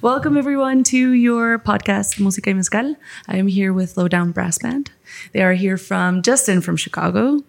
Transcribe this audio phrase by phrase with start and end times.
[0.00, 2.94] Welcome everyone to your podcast Música y Mezcal.
[3.26, 4.92] I am here with Lowdown Brass Band.
[5.32, 7.42] They are here from Justin from Chicago.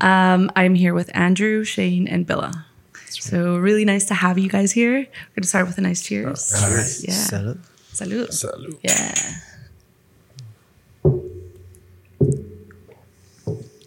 [0.00, 2.64] Um, I'm here with Andrew, Shane, and Billa.
[3.08, 4.98] So really nice to have you guys here.
[4.98, 6.52] We're gonna start with a nice cheers.
[6.56, 6.90] All right.
[7.02, 7.14] Yeah.
[7.14, 7.58] Salud.
[7.92, 8.28] Salud.
[8.30, 8.78] Salud.
[8.82, 9.14] Yeah.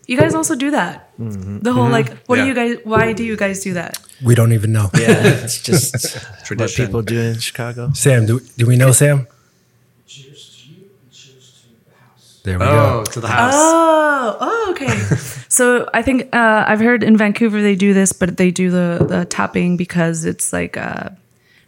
[0.07, 1.09] You guys also do that.
[1.17, 2.77] The whole like, what do you guys?
[2.83, 3.97] Why do you guys do that?
[4.23, 4.89] We don't even know.
[4.97, 6.17] Yeah, it's just
[6.55, 7.91] what people do in Chicago.
[7.93, 9.27] Sam, do, do we know Sam?
[12.43, 13.11] There we Oh, go.
[13.11, 13.53] to the house.
[13.55, 14.87] Oh, oh, okay.
[15.49, 19.03] so I think uh, I've heard in Vancouver they do this, but they do the
[19.09, 21.09] the tapping because it's like uh,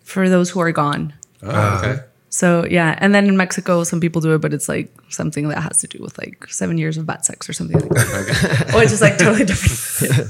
[0.03, 1.13] for those who are gone.
[1.41, 2.03] Oh, okay.
[2.37, 5.61] So yeah, and then in Mexico, some people do it, but it's like something that
[5.67, 8.71] has to do with like seven years of bad sex or something like that.
[8.75, 10.29] or it's just like totally different.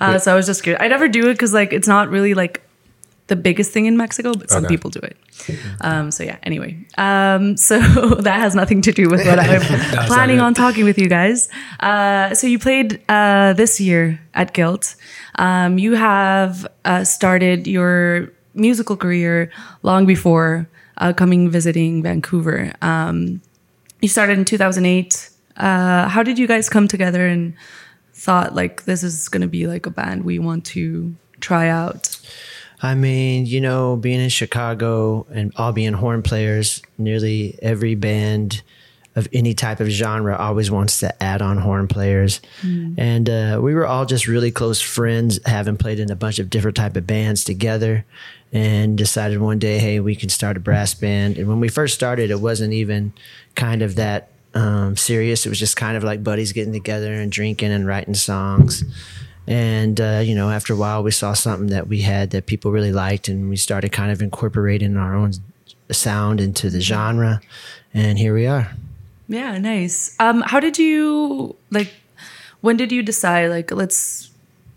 [0.00, 0.80] uh, so I was just curious.
[0.82, 2.62] I never do it because like it's not really like
[3.26, 4.74] the biggest thing in Mexico, but some Okay.
[4.74, 5.16] people do it.
[5.82, 6.36] Um, so yeah.
[6.44, 7.78] Anyway, um, so
[8.28, 9.60] that has nothing to do with what I'm
[10.06, 11.48] planning on talking with you guys.
[11.80, 14.96] Uh, so you played uh, this year at Guilt.
[15.36, 19.50] Um, you have uh, started your musical career
[19.82, 22.72] long before uh, coming visiting Vancouver.
[22.82, 23.40] Um,
[24.00, 25.30] you started in 2008.
[25.56, 27.54] Uh, how did you guys come together and
[28.12, 32.18] thought like this is going to be like a band we want to try out?
[32.82, 38.62] I mean, you know, being in Chicago and all being horn players, nearly every band
[39.16, 42.40] of any type of genre always wants to add on horn players.
[42.98, 46.50] And uh, we were all just really close friends, having played in a bunch of
[46.50, 48.04] different type of bands together
[48.54, 51.36] and decided one day, hey, we can start a brass band.
[51.36, 53.12] And when we first started, it wasn't even
[53.56, 55.44] kind of that um, serious.
[55.44, 58.84] It was just kind of like buddies getting together and drinking and writing songs.
[59.48, 62.70] And uh, you know, after a while, we saw something that we had that people
[62.70, 65.32] really liked, and we started kind of incorporating our own
[65.90, 67.42] sound into the genre.
[67.92, 68.72] And here we are.
[69.28, 70.16] Yeah, nice.
[70.18, 71.92] Um, how did you like?
[72.62, 74.30] When did you decide like let's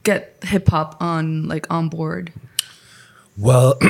[0.03, 2.33] get hip hop on like on board?
[3.37, 3.77] Well,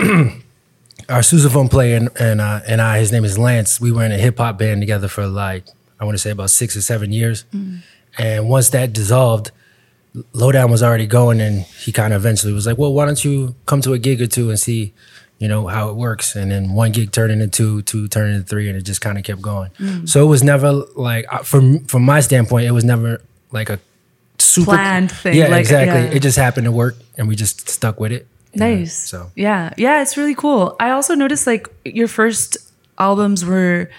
[1.10, 4.12] our sousaphone player and, and, uh, and I, his name is Lance, we were in
[4.12, 5.66] a hip hop band together for like,
[6.00, 7.46] I want to say about six or seven years.
[8.18, 9.52] And once that dissolved,
[10.34, 13.56] Lowdown was already going and he kind of eventually was like, well, why don't you
[13.66, 14.94] come to a gig or two and see,
[15.40, 16.36] you know, how it works.
[16.36, 19.18] And then one gig turned into two, two turned into three, and it just kind
[19.18, 19.70] of kept going.
[20.08, 23.22] So it was never like, from, from my standpoint, it was never
[23.52, 23.80] like a
[24.40, 26.02] super Planned thing, Yeah, like, exactly.
[26.02, 26.16] yeah.
[26.16, 28.28] It just happened to work and we just stuck with it.
[28.56, 28.96] Nice.
[28.96, 30.76] So yeah, yeah, it's really cool.
[30.80, 32.58] I also noticed like your first
[32.98, 33.90] albums were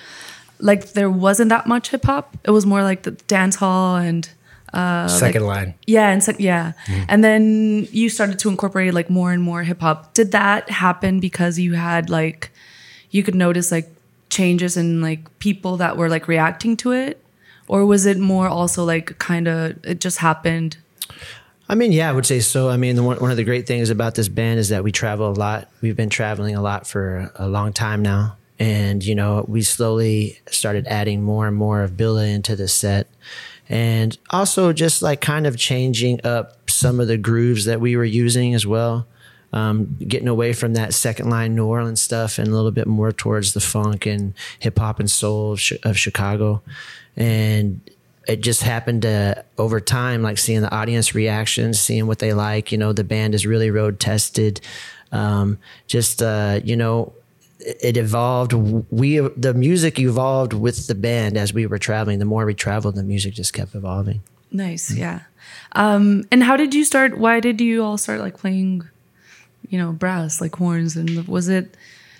[0.59, 2.37] like there wasn't that much hip hop.
[2.45, 4.29] It was more like the dance hall and
[4.73, 5.75] uh, second line.
[5.87, 6.73] yeah, and yeah,
[7.09, 10.15] and then you started to incorporate like more and more hip hop.
[10.15, 12.51] Did that happen because you had like
[13.11, 13.89] you could notice like
[14.31, 17.23] changes in like people that were like reacting to it,
[17.67, 20.77] or was it more also like kind of it just happened?
[21.69, 22.71] I mean, yeah, I would say so.
[22.71, 25.31] I mean, one, one of the great things about this band is that we travel
[25.31, 25.69] a lot.
[25.83, 28.37] We've been traveling a lot for a long time now.
[28.59, 33.07] And, you know, we slowly started adding more and more of Billa into the set.
[33.69, 38.05] And also just like kind of changing up some of the grooves that we were
[38.05, 39.07] using as well.
[39.53, 43.13] Um, getting away from that second line New Orleans stuff and a little bit more
[43.13, 46.63] towards the funk and hip hop and soul of, Chi- of Chicago.
[47.17, 47.81] And
[48.29, 52.71] it just happened to over time, like seeing the audience reactions, seeing what they like.
[52.71, 54.61] You know, the band is really road tested.
[55.11, 57.15] Um, just uh, you know,
[57.59, 58.53] it evolved.
[58.53, 62.19] We the music evolved with the band as we were traveling.
[62.19, 64.21] The more we traveled, the music just kept evolving.
[64.53, 65.23] Nice, yeah.
[65.73, 67.19] Um, and how did you start?
[67.19, 68.87] Why did you all start like playing,
[69.71, 70.97] you know, brass like horns?
[70.97, 71.77] And was it?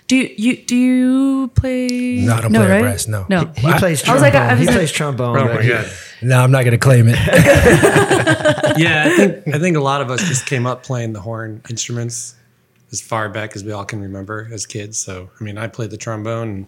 [0.09, 2.21] Do you, you do you play?
[2.25, 3.27] No, I don't play brass, no.
[3.29, 3.45] no.
[3.55, 5.37] He plays I was like, I- I he was- plays trombone.
[5.37, 5.89] Oh my god.
[6.23, 7.17] No, I'm not going to claim it.
[8.77, 11.61] Yeah, I think I think a lot of us just came up playing the horn
[11.69, 12.35] instruments
[12.91, 14.97] as far back as we all can remember as kids.
[14.97, 16.67] So I mean, I played the trombone and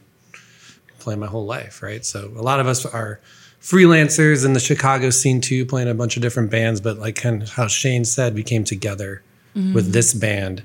[0.99, 2.05] played my whole life, right?
[2.05, 3.19] So a lot of us are
[3.61, 6.81] freelancers in the Chicago scene too, playing a bunch of different bands.
[6.81, 9.21] But like kind of how Shane said, we came together
[9.55, 9.91] with mm-hmm.
[9.91, 10.63] this band,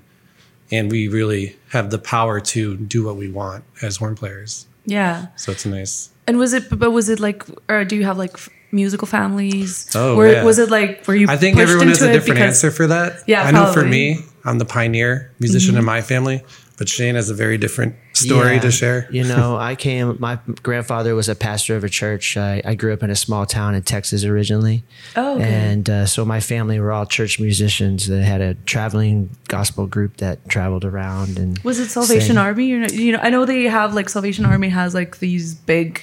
[0.70, 4.66] and we really have the power to do what we want as horn players.
[4.84, 5.26] Yeah.
[5.36, 6.10] So it's nice.
[6.26, 6.64] And was it?
[6.70, 7.44] But was it like?
[7.68, 8.36] Or do you have like
[8.72, 9.90] musical families?
[9.94, 10.44] Oh, Were- yeah.
[10.44, 11.06] Was it like?
[11.06, 11.26] Were you?
[11.28, 13.22] I think everyone has a different because- answer for that.
[13.26, 15.80] Yeah, I know for me, I'm the pioneer musician mm-hmm.
[15.80, 16.44] in my family,
[16.76, 18.60] but Shane has a very different story Yeah.
[18.60, 19.08] to share.
[19.10, 20.16] You know, I came.
[20.18, 22.36] My grandfather was a pastor of a church.
[22.36, 24.84] I, I grew up in a small town in Texas originally,
[25.16, 25.44] Oh, okay.
[25.44, 28.06] and uh, so my family were all church musicians.
[28.08, 32.38] They had a traveling gospel group that traveled around and Was it Salvation sang.
[32.38, 32.66] Army?
[32.66, 36.02] You know, you know, I know they have like Salvation Army has like these big.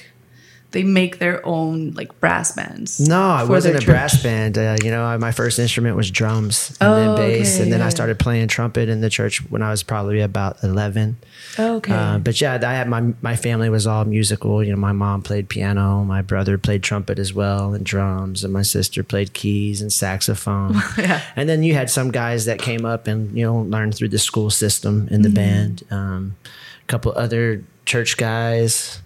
[0.74, 3.00] They make their own like brass bands.
[3.00, 4.58] No, I wasn't a brass band.
[4.58, 7.72] Uh, you know, I- my first instrument was drums and Oh, then bass, okay, and
[7.72, 11.16] then I started playing trumpet in the church when I was probably about eleven.
[11.58, 11.92] Oh, okay.
[11.94, 14.62] Uh, but yeah, I had my my family was all musical.
[14.64, 18.52] You know, my mom played piano, my brother played trumpet as well, and drums, and
[18.52, 20.74] my sister played keys and saxophone.
[20.98, 21.20] Yeah.
[21.36, 24.18] And then you had some guys that came up and you know learned through the
[24.18, 25.34] school system in the Mm-hmm.
[25.34, 25.82] band.
[25.90, 26.36] Um,
[26.82, 29.00] a couple other church guys,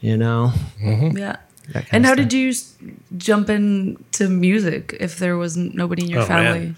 [0.00, 0.52] you know.
[0.82, 1.16] Mm-hmm.
[1.18, 1.36] yeah.
[1.72, 2.28] that kind And how stuff.
[2.28, 2.74] did you s-
[3.16, 6.52] jump into music if there was n- nobody in your Oh, man.
[6.54, 6.74] family?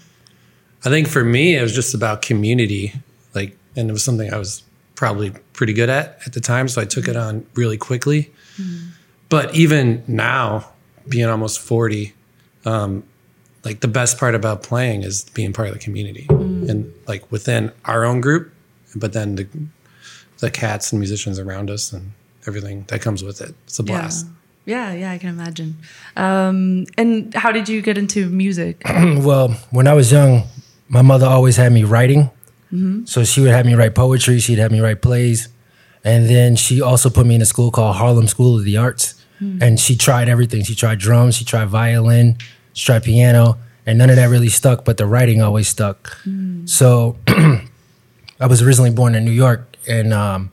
[0.85, 2.93] I think for me, it was just about community,
[3.33, 4.63] like, and it was something I was
[4.95, 7.37] probably pretty good at at the time, so I took it mm-hmm.
[7.37, 8.31] on really quickly.
[8.57, 8.89] Mm-hmm.
[9.29, 10.69] But even now,
[11.07, 12.13] being almost forty,
[12.65, 13.03] um,
[13.63, 16.69] like the best part about playing is being part of the community mm.
[16.69, 18.51] and like within our own group,
[18.95, 19.47] but then the
[20.39, 22.11] the cats and musicians around us and
[22.47, 23.55] everything that comes with it.
[23.65, 24.27] It's a blast.
[24.65, 25.75] Yeah, yeah, I can imagine.
[26.15, 28.81] Um, and how did you get into music?
[29.17, 30.43] Well, when I was young,
[30.87, 32.29] my mother always had me writing.
[33.05, 34.39] So she would have me write poetry.
[34.39, 35.47] She'd have me write plays,
[36.03, 39.13] and then she also put me in a school called Harlem School of the Arts.
[39.39, 40.63] And she tried everything.
[40.63, 41.35] She tried drums.
[41.35, 42.37] She tried violin.
[42.73, 44.85] She tried piano, and none of that really stuck.
[44.85, 46.17] But the writing always stuck.
[46.65, 47.17] So
[48.39, 50.49] I was originally born in New York, and um,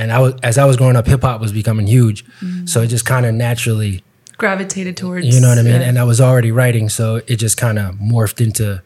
[0.00, 2.24] and I was as I was growing up, hip hop was becoming huge.
[2.64, 4.02] So it just kind of naturally
[4.38, 5.80] Gravitated towards you know what I mean?
[5.80, 5.88] yeah.
[5.88, 8.82] And I was already writing, so it just kind of morphed into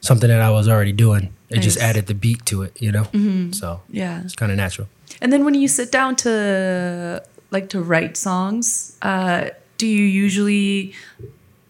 [0.00, 1.32] something that I was already doing.
[1.48, 1.84] It just Nice.
[1.84, 1.90] Mm-hmm.
[1.90, 3.06] added the beat to it, you know?
[3.52, 4.20] So yeah.
[4.22, 4.86] it's kind of natural.
[5.22, 9.48] And then when you sit down to like to write songs, uh,
[9.78, 10.92] do you usually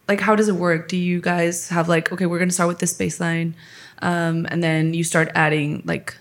[0.09, 0.89] like how does it work?
[0.89, 3.55] Do you guys have like okay, we're gonna start with this bass line,
[4.03, 6.17] um, and then you start adding like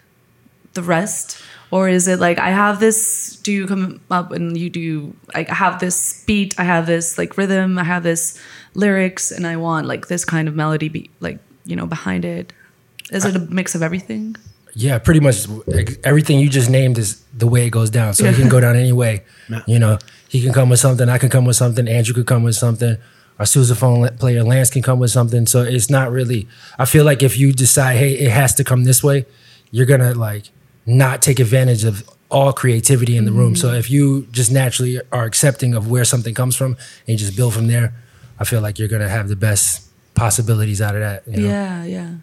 [0.74, 1.42] the rest,
[1.72, 3.38] or is it like I have this?
[3.44, 7.18] Do you come up and you do like I have this beat, I have this
[7.18, 8.40] like rhythm, I have this
[8.74, 12.54] lyrics, and I want like this kind of melody, be like you know behind it.
[13.12, 14.36] Is it a mix of everything?
[14.74, 15.48] Yeah, pretty much
[16.04, 18.14] everything you just named is the way it goes down.
[18.14, 19.24] So it can go down any way.
[19.66, 19.98] You know,
[20.28, 22.98] he can come with something, I can come with something, Andrew could come with something,
[23.40, 25.46] our sousaphone player Lance can come with something.
[25.46, 26.48] So it's not really.
[26.78, 29.25] I feel like if you decide, hey, it has to come this way,
[29.72, 30.50] you're gonna like
[30.88, 33.56] not take advantage of all creativity in the room.
[33.56, 37.36] So if you just naturally are accepting of where something comes from and you just
[37.36, 37.94] build from there,
[38.39, 41.24] I feel like you're gonna have the best possibilities out of that.
[41.28, 41.48] You know?
[41.48, 42.13] Yeah, yeah.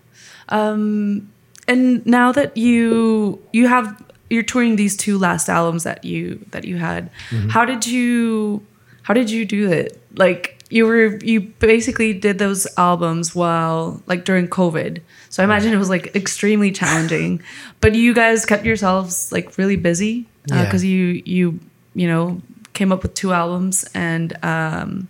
[0.49, 1.31] Um,
[1.69, 6.65] and now that you you have you're touring these two last albums that you that
[6.65, 7.11] you had,
[7.51, 8.67] how did you
[9.03, 10.01] how did you do it?
[10.15, 15.01] Like you were you basically did those albums while like during COVID.
[15.31, 17.41] So I imagine it was like extremely challenging.
[17.81, 20.65] But you guys kept yourselves like really busy Yeah.
[20.65, 21.61] because you you
[21.95, 22.41] you know
[22.73, 25.09] came up with two albums and um,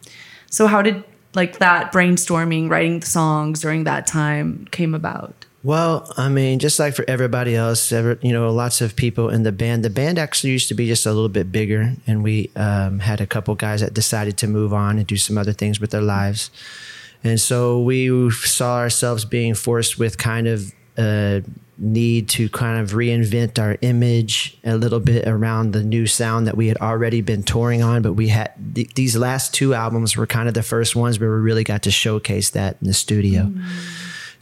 [0.50, 1.02] so how did
[1.34, 5.46] like that brainstorming, writing the songs during that time came about?
[5.64, 9.44] Well, I mean, just like for everybody else, ever, you know, lots of people in
[9.44, 9.82] the band.
[9.82, 13.22] The band actually used to be just a little bit bigger, and we um, had
[13.22, 16.02] a couple guys that decided to move on and do some other things with their
[16.02, 16.50] lives.
[17.25, 21.43] And so we saw ourselves being forced with kind of a
[21.78, 26.58] need to kind of reinvent our image a little bit around the new sound that
[26.58, 28.03] we had already been touring on.
[28.03, 31.31] But we had th- these last two albums were kind of the first ones where
[31.31, 33.50] we really got to showcase that in the studio.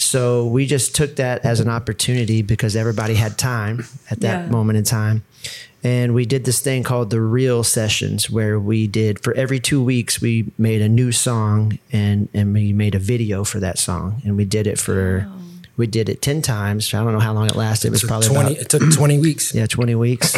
[0.02, 4.50] So we just took that as an opportunity because everybody had time at that Yeah.
[4.50, 5.22] moment in time.
[5.84, 9.82] And we did this thing called the Real Sessions, where we did for every two
[9.82, 14.22] weeks we made a new song and and we made a video for that song,
[14.24, 15.26] and we did it for
[15.76, 16.92] we did it ten times.
[16.94, 17.88] I don't know how long it lasted.
[17.88, 19.54] It was It took probably 20, about it took 20 weeks.
[19.54, 20.36] yeah, 20 weeks.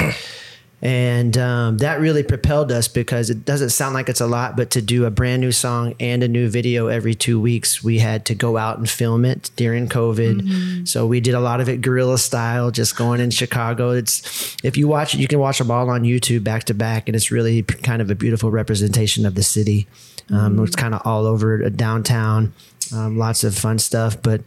[0.83, 4.71] And um, that really propelled us because it doesn't sound like it's a lot, but
[4.73, 8.26] to do a brand new song and a new video every two weeks, we had
[8.26, 10.87] to go out and film it during COVID.
[10.87, 13.93] So we did a lot of it guerrilla style, just going in Chicago.
[13.93, 17.09] It's if you watch it, you can watch them all on YouTube back to back,
[17.09, 19.87] and it's really kind of a beautiful representation of the city.
[20.31, 22.52] Um, It's kind of all over downtown
[22.92, 24.20] um, lots of fun stuff.
[24.22, 24.42] But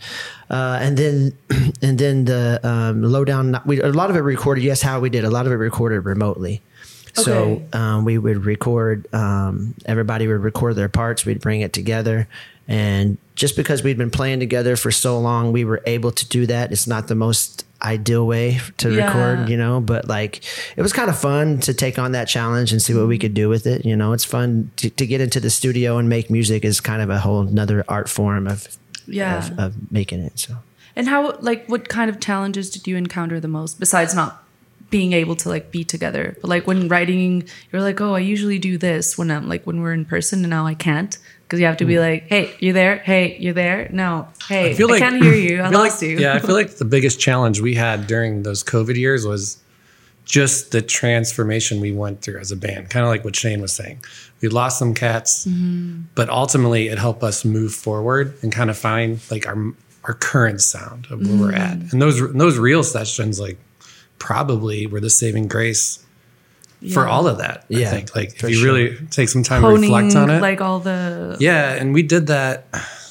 [0.50, 1.38] uh, and then
[1.82, 3.60] and then the um, lowdown.
[3.66, 4.64] We a lot of it recorded.
[4.64, 6.62] Yes, how we did a lot of it recorded remotely.
[7.14, 9.12] So um, we would record.
[9.14, 11.26] Um, everybody would record their parts.
[11.26, 12.28] We'd bring it together,
[12.68, 16.46] and just because we'd been playing together for so long, we were able to do
[16.46, 16.72] that.
[16.72, 19.08] It's not the most ideal way to Yeah.
[19.08, 20.42] record, you know, but like
[20.76, 23.22] it was kind of fun to take on that challenge and see what we mm-hmm.
[23.22, 23.86] could do with it.
[23.86, 27.02] You know, it's fun to, to get into the studio and make music is kind
[27.02, 28.68] of a whole nother art form of,
[29.06, 29.38] Yeah.
[29.38, 30.40] of, of making it.
[30.40, 30.58] So.
[30.96, 34.44] And how like what kind of challenges did you encounter the most besides not
[34.90, 36.36] being able to like be together?
[36.42, 39.82] But like when writing, you're like, oh, I usually do this when I'm like when
[39.82, 42.74] we're in person, and now I can't because you have to be like, hey, you
[42.74, 42.98] there?
[42.98, 43.88] Hey, you there?
[43.94, 45.62] No, hey, I, can't hear you.
[45.64, 46.18] I, feel lost like, you.
[46.18, 49.58] Yeah, I feel like the biggest challenge we had during those COVID years was
[50.26, 52.90] just the transformation we went through as a band.
[52.90, 54.04] Kind of like what Shane was saying.
[54.42, 56.02] We lost some cats, Mm-hmm.
[56.16, 59.74] but ultimately it helped us move forward and kind of find like our
[60.04, 61.78] our current sound of where we're at.
[61.78, 61.94] Mm.
[61.94, 63.58] And those and those real sessions like
[64.20, 66.06] probably were the saving grace
[66.94, 67.62] for all of that.
[67.62, 68.66] I Yeah, think like if you sure.
[68.66, 70.42] really take some time to honing reflect on it.
[70.42, 72.66] like all the Yeah, and we did that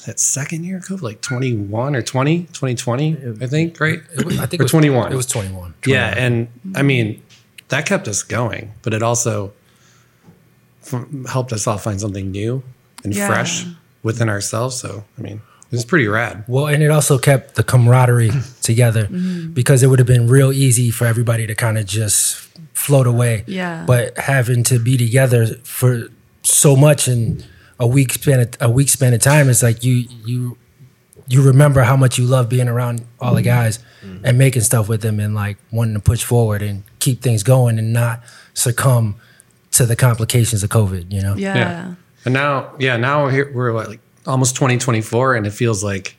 [0.05, 3.99] that second year of COVID, like 21 or 20, 2020, I think, right?
[4.17, 5.11] It was- I think or it was 21.
[5.11, 5.73] It was 21.
[5.85, 6.87] yeah, and I mm-hmm.
[6.87, 7.21] mean,
[7.67, 9.51] that kept us going, but it also
[10.85, 12.63] f- helped us all find something new
[13.03, 13.27] and Yeah.
[13.27, 13.65] fresh
[14.01, 14.77] within ourselves.
[14.77, 16.43] So, I mean, it was pretty rad.
[16.47, 18.31] Well, and it also kept the camaraderie
[18.61, 19.51] together Mm-hmm.
[19.53, 22.35] because it would have been real easy for everybody to kind of just
[22.73, 23.43] float away.
[23.47, 23.83] Yeah.
[23.85, 26.07] But having to be together for
[26.43, 27.43] so much in
[27.79, 30.57] a week span of, a week span of time, it's like you you
[31.27, 33.79] you remember how much you love being around all the guys
[34.23, 37.77] and making stuff with them and like wanting to push forward and keep things going
[37.77, 38.21] and not
[38.53, 39.15] succumb
[39.71, 41.11] to the complications of COVID.
[41.11, 41.35] You know.
[41.35, 41.95] yeah.
[42.23, 46.15] And now, yeah, now we're here, we're like almost 2024 and it feels like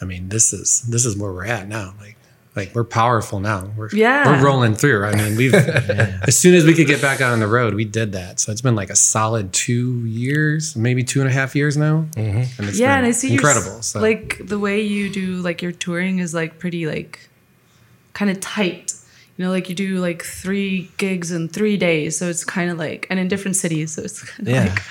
[0.00, 1.94] I mean, this is this is where we're at now.
[2.00, 2.16] Like
[2.54, 3.70] like we're powerful now.
[3.76, 4.26] We're Yeah.
[4.40, 5.04] we're rolling through.
[5.04, 7.84] I mean, we've as soon as we could get back out on the road, we
[7.84, 8.40] did that.
[8.40, 12.06] So it's been like a solid two years, maybe two and a half years now.
[12.16, 12.60] Mm-hmm.
[12.60, 13.82] And it's yeah, and I see incredible.
[13.82, 14.00] So.
[14.00, 17.28] Like the way you do like your touring is like pretty like
[18.12, 18.92] kind of tight.
[19.36, 22.78] You know, like you do like three gigs in three days, so it's kind of
[22.78, 24.64] like, and in different cities, so it's Yeah.
[24.64, 24.82] like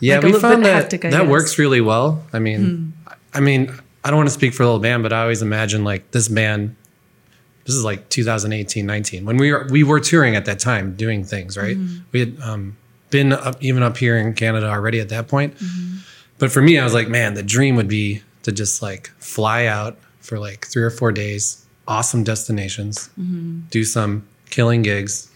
[0.00, 1.28] yeah, like a we little found that hectic, that guess.
[1.28, 2.24] Works really well.
[2.32, 2.94] I mean,
[3.34, 3.70] I mean,
[4.02, 6.28] I don't want to speak for the whole band, but I always imagine like this
[6.28, 6.76] band.
[7.66, 11.22] This is like 2018, 19 when we were we were touring at that time, doing
[11.22, 11.76] things right.
[11.76, 11.98] Mm-hmm.
[12.10, 12.76] We had um,
[13.10, 15.56] been up, even up here in Canada already at that point.
[15.58, 15.98] Mm-hmm.
[16.38, 19.66] But for me, I was like, man, the dream would be to just like fly
[19.66, 21.59] out for like three or four days,
[21.90, 23.60] awesome destinations, Mm-hmm.
[23.70, 25.30] do some killing gigs,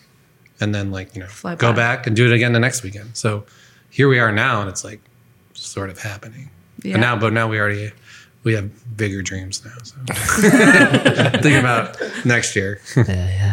[0.60, 1.76] and then like you know Fly go back.
[1.98, 3.10] back and do it again the next weekend.
[3.16, 3.44] So
[3.90, 5.00] here we are now, and it's like
[5.52, 6.50] sort of happening.
[6.82, 6.94] Yeah.
[6.94, 7.92] And now, but now we already
[8.44, 9.76] we have bigger dreams now.
[9.82, 9.96] So
[11.42, 12.80] think about next year.
[12.96, 13.04] Yeah,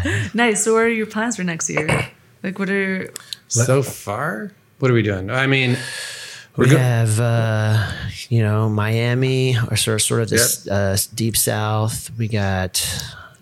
[0.05, 0.27] yeah.
[0.33, 0.63] nice.
[0.63, 1.87] So, what are your plans for next year?
[2.43, 3.09] Like, what are
[3.47, 5.29] so far, what are we doing?
[5.29, 5.77] I mean, we're
[6.57, 7.91] We go- have, uh,
[8.29, 12.11] you know, Miami or sort of, sort of this uh, deep south.
[12.17, 12.83] We got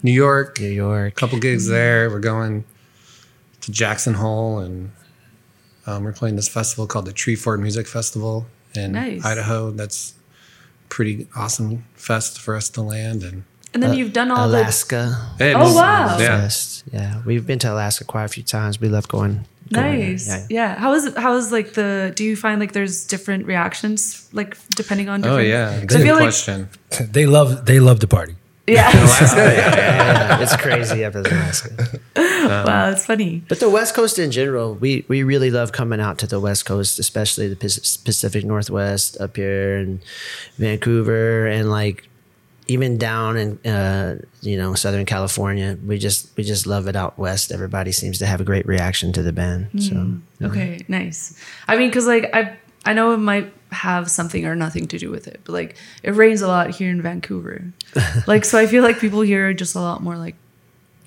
[0.04, 1.14] New York, New York.
[1.14, 2.10] a couple gigs there.
[2.10, 2.64] We're going
[3.62, 4.92] to Jackson Hole, and
[5.88, 9.26] um, we're playing this festival called the Treefort Music Festival in Nice.
[9.26, 9.72] Idaho.
[9.72, 10.14] That's
[10.90, 13.44] pretty awesome fest for us to land and.
[13.74, 15.30] and then you've done all Alaska.
[15.38, 16.18] Hey, Oh, wow.
[16.20, 16.84] Yeah, Fest.
[16.92, 18.80] Yeah, we've been to Alaska quite a few times.
[18.80, 19.46] We love going.
[19.70, 20.10] The going there.
[20.10, 20.28] nice.
[20.28, 20.46] Yeah.
[20.50, 20.76] Yeah.
[20.80, 22.12] How is how is like the?
[22.16, 25.24] Do you find like there's different reactions like depending on?
[25.24, 26.70] Oh Different, yeah, 'Cause I good feel like question.
[27.12, 28.36] They love they love the party.
[28.70, 28.92] yeah.
[28.94, 31.70] Yeah, it's crazy up in Alaska.
[32.16, 33.42] wow, it's funny.
[33.48, 36.66] But the West Coast in general, we we really love coming out to the West
[36.66, 40.02] Coast, especially the Pacific Northwest up here in
[40.58, 42.09] Vancouver and like
[42.70, 45.78] even down in uh, you know Southern California.
[45.86, 47.52] We just we just love it out west.
[47.52, 49.70] Everybody seems to have a great reaction to the band.
[49.82, 51.38] So Okay, nice.
[51.68, 55.12] I mean, because like I I know it might have something or nothing to do
[55.12, 57.64] with it, but like it rains a lot here in Vancouver.
[58.28, 60.36] like so, I feel like people here are just a lot more like,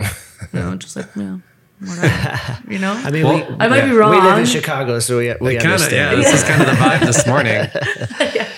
[0.01, 0.07] you
[0.53, 1.43] know, just like you know,
[1.81, 2.93] whatever, you know.
[2.93, 4.11] I mean, Well, we, I might be wrong.
[4.11, 6.23] we live in Chicago, so we we kind of yeah, understand.
[6.23, 8.47] This is kind of the vibe this morning.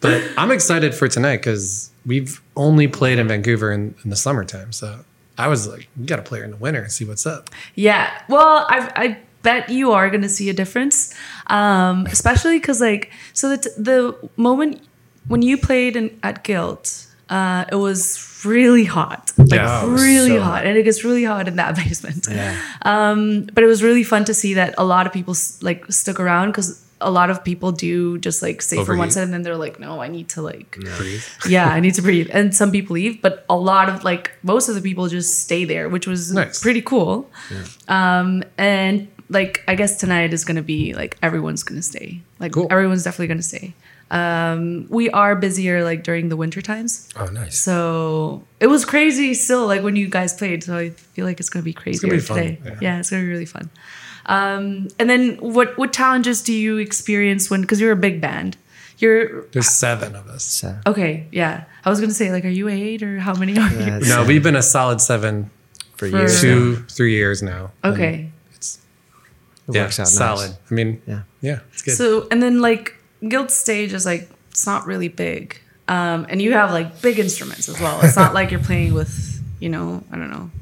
[0.00, 4.72] But I'm excited for tonight because we've only played in Vancouver in, in the summertime.
[4.72, 5.04] So
[5.38, 7.50] I was like, we got to play her in the winter and see what's up.
[7.74, 8.10] Yeah.
[8.28, 11.14] Well, I I bet you are going to see a difference,
[11.48, 14.82] um, especially because like so the the moment
[15.28, 20.02] when you played in, at Guilt, uh, it was really hot, like Yeah, it was
[20.02, 20.66] really so hot, hot.
[20.66, 22.26] and it gets really hot in that basement.
[22.28, 22.60] Yeah.
[22.82, 26.18] Um, but it was really fun to see that a lot of people like stuck
[26.18, 29.12] around because a lot of people do just like stay for one Overheat.
[29.14, 31.22] set and then they're like, no, I need to like Breathe.
[31.48, 32.28] yeah, I need to breathe.
[32.32, 35.64] And some people leave, but a lot of like most of the people just stay
[35.64, 36.60] there, which was Nice.
[36.62, 37.28] pretty cool.
[37.88, 42.20] Um, and like I guess tonight is gonna be like everyone's gonna stay.
[42.40, 42.66] Like Cool.
[42.70, 43.74] everyone's definitely gonna stay.
[44.10, 47.08] Um, we are busier like during the winter times.
[47.16, 47.58] Oh, nice.
[47.58, 50.62] So it was crazy still, like when you guys played.
[50.64, 52.58] So I feel like it's gonna be crazier gonna be fun, today.
[52.64, 52.78] yeah.
[52.82, 52.98] Yeah.
[52.98, 53.70] it's gonna be really fun.
[54.26, 58.56] Um, and then what what challenges do you experience when because you're a big band?
[58.98, 60.44] You're There's seven of us.
[60.44, 61.64] So, okay, yeah.
[61.84, 63.78] I was gonna say like, are you eight or how many are you?
[63.80, 65.50] yeah, it's, No, uh, we've been a solid seven,
[65.96, 66.40] for For- years.
[66.40, 67.72] two, three years now.
[67.82, 68.30] and Okay.
[68.54, 68.78] It's
[69.68, 70.14] It yeah, works out nice.
[70.14, 70.56] solid.
[70.70, 71.22] I mean, Yeah.
[71.40, 71.96] yeah, it's good.
[71.96, 72.94] So and then like
[73.28, 77.68] Guilt stage is like it's not really big, um, and you have like big instruments
[77.68, 78.00] as well.
[78.02, 80.50] It's not like you're playing with you know I don't know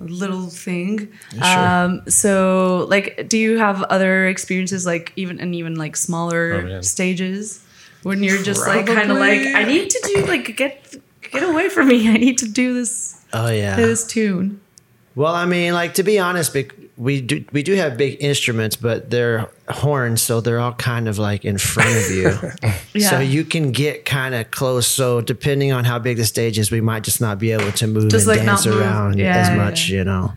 [0.00, 1.08] little thing.
[1.40, 6.80] Um, so like, do you have other experiences like even and even like smaller Oh,
[6.80, 7.64] stages
[8.02, 10.96] when you're just like kind of like I need to do like get
[11.30, 12.08] get away from me.
[12.14, 13.76] I need to do this Oh yeah.
[13.76, 14.60] this tune.
[15.16, 16.52] Well, I mean, like to be honest,
[16.96, 21.18] we do we do have big instruments, but they're horns, so they're all kind of
[21.18, 22.30] like in front of you.
[22.96, 23.10] Yeah.
[23.10, 24.86] So you can get kind of close.
[24.86, 27.88] So depending on how big the stage is, we might just not be able to
[27.88, 29.98] move Just, and like, dance around Yeah, as much, yeah.
[29.98, 30.32] you know.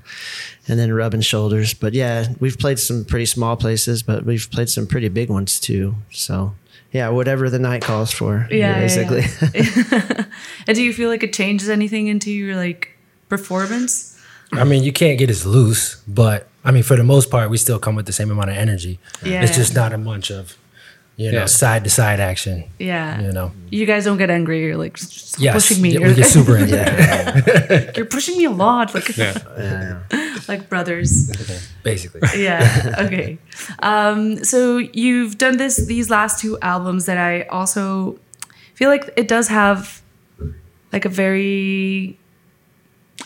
[0.67, 4.69] And then rubbing shoulders, but yeah, we've played some pretty small places, but we've played
[4.69, 5.93] some pretty big ones too.
[6.09, 6.55] So
[6.91, 9.23] yeah, whatever the night calls for, Yeah, yeah, basically.
[10.67, 12.97] And do you feel like it changes anything into your like
[13.29, 14.16] performance?
[14.51, 17.57] I mean, you can't get as loose, but I mean, for the most part, we
[17.57, 18.99] still come with the same amount of energy.
[19.23, 19.43] Yeah.
[19.43, 20.57] It's just not a bunch of,
[21.17, 21.45] you know, Yeah.
[21.45, 22.63] side to side action.
[22.79, 23.19] Yeah.
[23.21, 23.51] You know.
[23.69, 24.61] You guys don't get angry.
[24.63, 25.89] You're like "Stop Yes, pushing me.
[25.93, 28.93] yeah, You're, we get super into that, you're pushing me a lot.
[28.93, 29.37] Like yeah.
[29.57, 30.37] yeah.
[30.47, 31.31] like brothers.
[31.83, 32.21] basically.
[32.41, 32.95] Yeah.
[32.99, 33.37] Okay.
[33.79, 38.17] Um, so you've done this these last two albums that I also
[38.75, 40.01] feel like it does have
[40.93, 42.17] like a very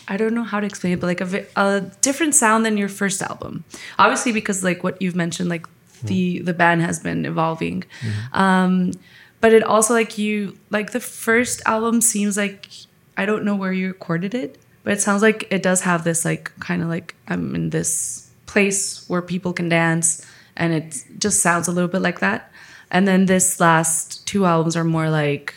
[0.08, 2.88] I don't know how to explain it, but like a, a different sound than your
[2.88, 3.64] first album.
[3.98, 5.66] Obviously, because like what you've mentioned, like
[6.04, 7.84] the the band has been evolving.
[8.32, 8.92] Um,
[9.40, 12.68] but it also like you like the first album seems like
[13.16, 16.24] I don't know where you recorded it, but it sounds like it does have this
[16.24, 20.24] like kind of like I'm in this place where people can dance,
[20.56, 22.50] and it just sounds a little bit like that.
[22.90, 25.54] And then this last two albums are more like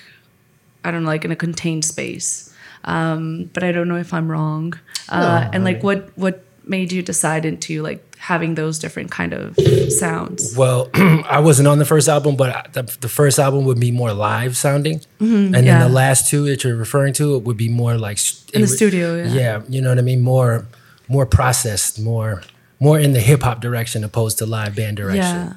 [0.83, 2.53] I don't know, like in a contained space.
[2.85, 4.73] Um, but I don't know if I'm wrong.
[5.09, 9.55] Uh, and like, what what made you decide into like having those different kind of
[9.91, 10.55] sounds?
[10.57, 14.13] Well, I wasn't on the first album, but the, the first album would be more
[14.13, 17.97] live sounding, and then the last two that you're referring to it would be more
[17.97, 19.33] like st- In the studio, yeah.
[19.33, 20.21] Yeah, you know what I mean.
[20.21, 20.65] More,
[21.07, 22.41] more processed, more,
[22.79, 25.23] more in the hip hop direction opposed to live band direction.
[25.23, 25.53] Yeah.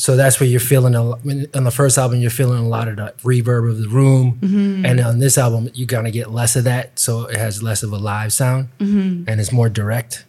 [0.00, 1.20] So that's where you're feeling a lo-
[1.54, 2.20] on the first album.
[2.20, 4.86] You're feeling a lot of the reverb of the room, Mm-hmm.
[4.86, 6.98] and on this album you're gonna get less of that.
[7.00, 10.24] So it has less of a live sound, and it's more direct.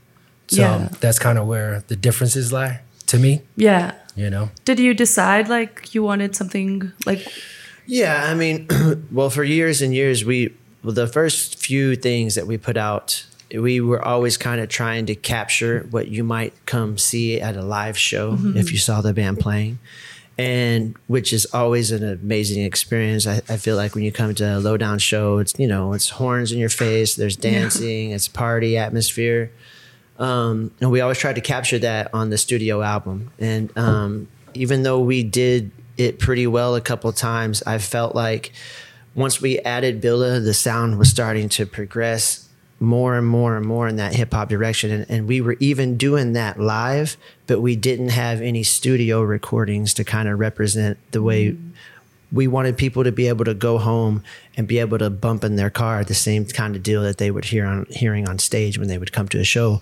[0.48, 0.84] So Mm-hmm.
[0.84, 0.90] Yeah.
[1.00, 3.42] that's kind of where the differences lie to me.
[3.56, 3.94] Yeah.
[4.16, 4.50] You know.
[4.66, 7.22] Did you decide like you wanted something like
[7.86, 8.68] Yeah, I mean,
[9.12, 10.54] well, for years and years, we
[10.84, 15.06] well, the first few things that we put out, we were always kind of trying
[15.08, 19.14] to capture what you might come see at a live show if you saw the
[19.14, 19.80] band playing,
[20.38, 23.26] and which is always an amazing experience.
[23.26, 26.10] I, I feel like when you come to a lowdown show, it's you know it's
[26.10, 29.52] horns in your face, there's dancing, it's party atmosphere.
[30.20, 33.32] Um, and we always tried to capture that on the studio album.
[33.40, 38.52] And um, even though we did it pretty well a couple times, I felt like
[39.16, 42.49] once we added Billa, the sound was starting to progress
[42.80, 44.92] more and more and more in that hip hop direction.
[44.92, 49.94] And, and we were even doing that live, but we didn't have any studio recordings
[49.96, 51.72] to kind of represent the way mm-hmm.
[52.32, 54.24] we wanted people to be able to go home
[54.56, 57.32] and be able to bump in their car the same kind of deal that they
[57.32, 59.82] would hear on hearing on stage when they would come to a show.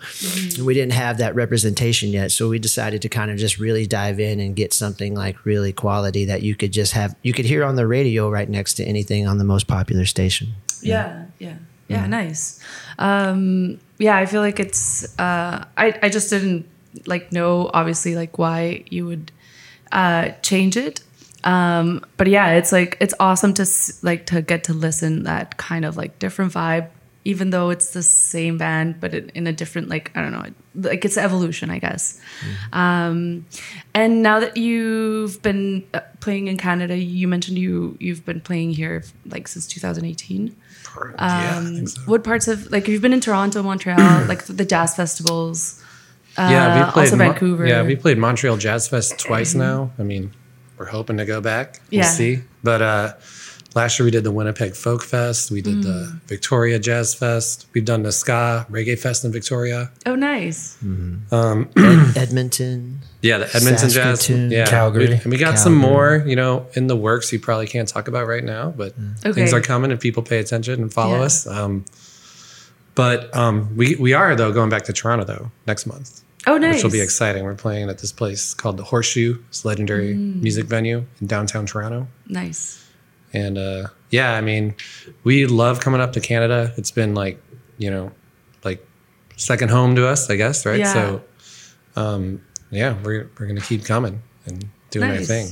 [0.56, 3.86] And we didn't have that representation yet, so we decided to kind of just really
[3.86, 7.46] dive in and get something like really quality that you could just have you could
[7.46, 10.54] hear on the radio right next to anything on the most popular station.
[10.82, 11.58] Yeah, yeah, yeah.
[11.88, 12.60] Yeah, nice.
[13.00, 15.18] Um, yeah, I feel like it's.
[15.20, 16.68] Uh, I I just didn't
[17.06, 19.32] like know obviously like why you would
[19.92, 21.02] uh, change it.
[21.44, 23.66] Um, but yeah, it's like it's awesome to
[24.02, 26.90] like to get to listen that kind of like different vibe,
[27.24, 30.46] even though it's the same band, but in, in a different like I don't know,
[30.90, 32.20] like it's evolution, I guess.
[32.74, 33.46] Um,
[33.94, 38.72] and now that you've been uh, playing in Canada, you mentioned you you've been playing
[38.72, 40.56] here like since 2018
[41.18, 42.02] yeah, I um, think so.
[42.02, 45.84] what parts of like you've been in Toronto, Montreal, like the jazz festivals?
[46.38, 47.66] yeah, uh, we played also Mon- Vancouver.
[47.66, 49.92] yeah, we played Montreal Jazz Fest twice now.
[49.98, 50.34] I mean,
[50.78, 51.80] we're hoping to go back.
[51.92, 52.10] We'll Yeah.
[52.10, 52.42] see.
[52.64, 53.14] But uh,
[53.74, 55.50] last year we did the Winnipeg Folk Fest.
[55.50, 57.66] We did the Victoria Jazz Fest.
[57.74, 59.90] We've done the Ska Reggae Fest in Victoria.
[60.06, 60.78] Oh, nice.
[61.32, 61.68] Ed-
[62.16, 63.00] Edmonton.
[63.22, 64.30] Yeah, the Edmonton Jazz.
[64.30, 65.08] Yeah, Calgary.
[65.08, 67.34] We, and we got some more, you know, in the works.
[67.34, 68.94] You probably can't talk about right now, but
[69.26, 69.34] Okay.
[69.34, 71.24] things are coming and people pay attention and follow Yeah.
[71.24, 71.48] us.
[71.48, 71.84] Um,
[72.96, 76.22] but um, we we are though going back to Toronto though next month.
[76.46, 76.76] Oh, nice.
[76.76, 77.44] which will be exciting.
[77.44, 79.38] We're playing at this place called the Horseshoe.
[79.50, 80.42] It's a legendary Mm.
[80.42, 82.08] music venue in downtown Toronto.
[82.30, 82.86] Nice.
[83.34, 84.74] And uh, yeah, I mean,
[85.26, 86.72] we love coming up to Canada.
[86.78, 87.42] It's been like,
[87.78, 88.12] you know,
[88.64, 88.86] like
[89.36, 90.80] second home to us, I guess, right?
[90.80, 90.94] Yeah.
[90.94, 91.22] So,
[91.98, 95.48] um, yeah, we're we're gonna keep coming and doing our thing.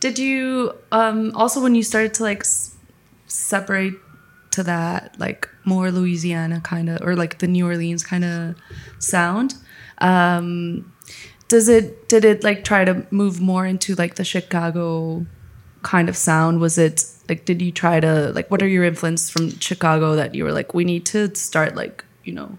[0.00, 2.74] Did you um also when you started to like s-
[3.26, 3.94] separate
[4.52, 8.54] to that like more Louisiana kind of or like the New Orleans kind of
[8.98, 9.54] sound?
[9.98, 10.92] Um
[11.48, 15.26] does it did it like try to move more into like the Chicago
[15.82, 16.60] kind of sound?
[16.60, 20.34] Was it like did you try to like what are your influences from Chicago that
[20.34, 22.58] you were like we need to start like, you know,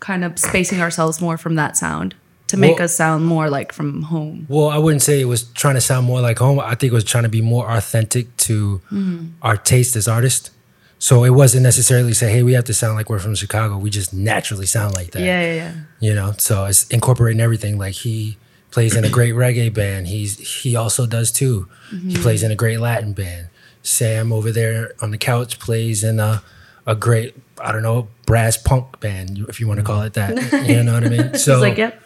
[0.00, 2.14] kind of spacing ourselves more from that sound
[2.52, 4.46] to make Well- us sound more like from home?
[4.48, 6.60] Well, I wouldn't say it was trying to sound more like home.
[6.60, 9.26] I think it was trying to be more authentic to mm-hmm.
[9.42, 10.50] our taste as artists.
[10.98, 13.90] So it wasn't necessarily say, "Hey, we have to sound like we're from Chicago." We
[13.90, 15.22] just naturally sound like that.
[15.22, 15.72] Yeah, yeah, yeah.
[15.98, 18.36] you know so it's incorporating everything like he
[18.70, 22.22] plays in a great reggae band he's he also does too he mm-hmm.
[22.22, 23.48] plays in a great latin band
[23.82, 26.42] sam over there on the couch plays in a,
[26.86, 30.30] a great i don't know brass punk band if you want to call it that
[30.68, 32.01] you know what i mean so like, yep.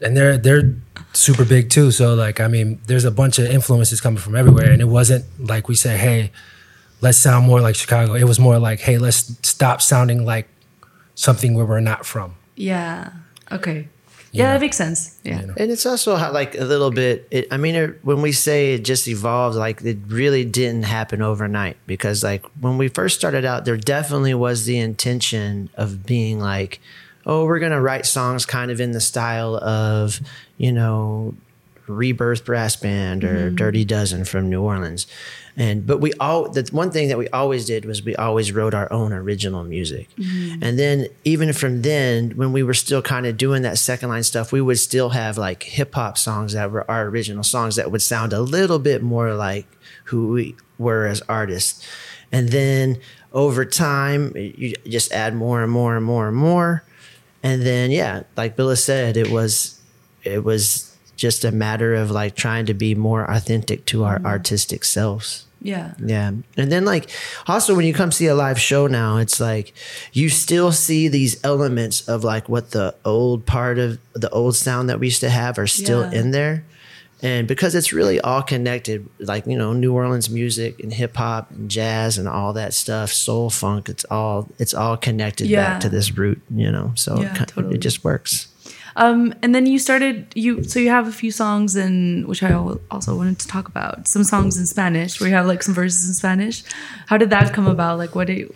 [0.00, 0.74] And they're they're
[1.12, 4.70] super big too so like i mean there's a bunch of influences coming from everywhere
[4.70, 6.30] and it wasn't like we say hey
[7.00, 10.48] let's sound more like chicago it was more like hey let's stop sounding like
[11.14, 13.10] something where we're not from Yeah.
[13.50, 13.88] Okay.
[14.30, 15.18] Yeah, that makes sense.
[15.24, 15.40] Yeah.
[15.56, 17.26] And it's also how, like a little bit.
[17.30, 21.22] It, I mean, it, when we say it just evolved, like it really didn't happen
[21.22, 21.78] overnight.
[21.86, 26.78] Because like when we first started out, there definitely was the intention of being like,
[27.28, 30.20] oh, we're gonna write songs kind of in the style of,
[30.56, 31.34] you know,
[31.86, 33.56] Rebirth Brass Band or mm-hmm.
[33.56, 35.06] Dirty Dozen from New Orleans.
[35.56, 38.74] And but we all the one thing that we always did was we always wrote
[38.74, 40.08] our own original music.
[40.16, 40.62] Mm-hmm.
[40.62, 44.22] And then even from then, when we were still kind of doing that second line
[44.22, 47.90] stuff, we would still have like hip hop songs that were our original songs that
[47.90, 49.66] would sound a little bit more like
[50.04, 51.86] who we were as artists.
[52.30, 53.00] And then
[53.32, 56.84] over time, you just add more and more and more and more.
[57.42, 59.80] And then yeah, like Billa said, it was
[60.24, 64.26] it was just a matter of like trying to be more authentic to our mm-hmm.
[64.26, 65.46] artistic selves.
[65.60, 65.94] Yeah.
[65.98, 66.32] Yeah.
[66.56, 67.10] And then like
[67.48, 69.74] also when you come see a live show now, it's like
[70.12, 74.88] you still see these elements of like what the old part of the old sound
[74.88, 76.20] that we used to have are still Yeah.
[76.20, 76.64] in there.
[77.20, 81.50] And because it's really all connected, like, you know, New Orleans music and hip hop
[81.50, 85.64] and jazz and all that stuff, soul funk, it's all it's all connected Yeah.
[85.72, 86.92] back to this root, you know.
[86.94, 87.74] So Yeah, it, totally.
[87.74, 88.46] it just works.
[88.94, 92.52] Um, and then you started you so you have a few songs in which I
[92.90, 96.08] also wanted to talk about some songs in Spanish where you have like some verses
[96.08, 96.62] in Spanish.
[97.06, 97.98] How did that come about?
[97.98, 98.54] Like, what did you,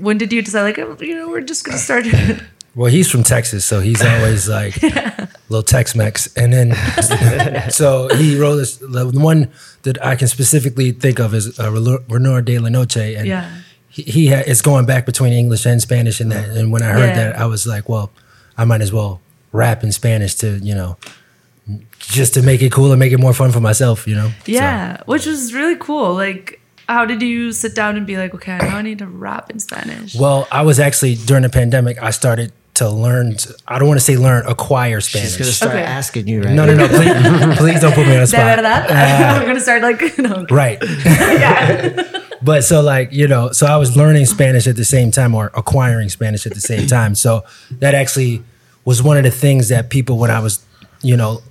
[0.00, 2.06] when did you decide like oh, you know we're just gonna start?
[2.74, 4.80] Well, he's from Texas, so he's always like
[5.48, 6.72] little Tex-Mex, and then
[7.70, 8.76] so he wrote this.
[8.76, 9.50] The one
[9.82, 13.50] that I can specifically think of is uh, Ranura de la Noche, and Yeah.
[13.88, 16.48] he, he ha- it's going back between English and Spanish, and that.
[16.50, 17.30] And when I heard Yeah.
[17.32, 18.10] that, I was like, well,
[18.56, 19.20] I might as well
[19.52, 20.96] rap in Spanish to you know,
[21.98, 24.28] just to make it cool and make it more fun for myself, you know.
[24.28, 26.14] So- yeah, which was really cool.
[26.14, 29.50] Like, how did you sit down and be like, okay, now I need to rap
[29.50, 30.14] in Spanish?
[30.14, 32.00] Well, I was actually during the pandemic.
[32.02, 33.36] I started to learn.
[33.36, 35.28] To, I don't want to say learn, acquire Spanish.
[35.30, 35.82] She's gonna start Okay.
[35.84, 36.88] asking you right No, no, no.
[36.88, 38.56] Please, please don't put me on the De spot.
[38.58, 38.90] verdad?
[38.90, 38.94] Uh,
[39.40, 40.44] I'm gonna start like no.
[40.50, 40.78] Right.
[42.42, 45.50] but so like, you know, so I was learning Spanish at the same time or
[45.54, 47.14] acquiring Spanish at the same time.
[47.14, 47.44] So
[47.78, 48.42] that actually
[48.84, 50.64] was one of the things that people when I was,
[51.02, 51.42] you know,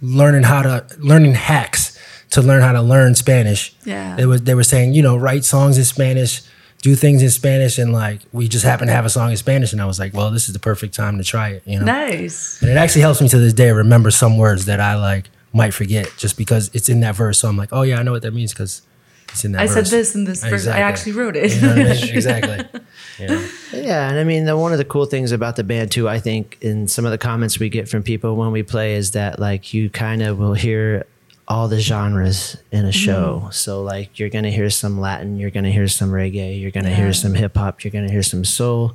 [0.00, 1.98] learning how to learning hacks
[2.30, 3.74] to learn how to learn Spanish.
[3.84, 4.16] Yeah.
[4.18, 6.42] It was they were saying, you know, write songs in Spanish,
[6.82, 9.72] do things in Spanish and like we just happened to have a song in Spanish
[9.72, 11.86] and I was like, well, this is the perfect time to try it, you know.
[11.86, 12.60] Nice.
[12.60, 15.72] And it actually helps me to this day remember some words that I like might
[15.72, 17.38] forget just because it's in that verse.
[17.38, 18.82] So I'm like, oh yeah, I know what that means because
[19.28, 19.74] it's in that I verse.
[19.74, 20.66] said this in this verse.
[20.66, 21.54] I actually wrote it.
[21.54, 22.08] You know what I mean?
[22.14, 22.80] exactly.
[23.20, 23.48] You know?
[23.72, 26.18] Yeah, and I mean, the, one of the cool things about the band too, I
[26.18, 29.38] think, in some of the comments we get from people when we play, is that
[29.38, 31.06] like you kind of will hear
[31.48, 32.90] all the genres in a mm-hmm.
[32.90, 33.48] show.
[33.52, 36.96] So like you're gonna hear some Latin, you're gonna hear some reggae, you're gonna Yeah.
[36.96, 38.94] hear some hip hop, you're gonna hear some soul.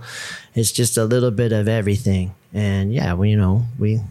[0.55, 4.01] It's just a little bit of everything, and yeah, we you know we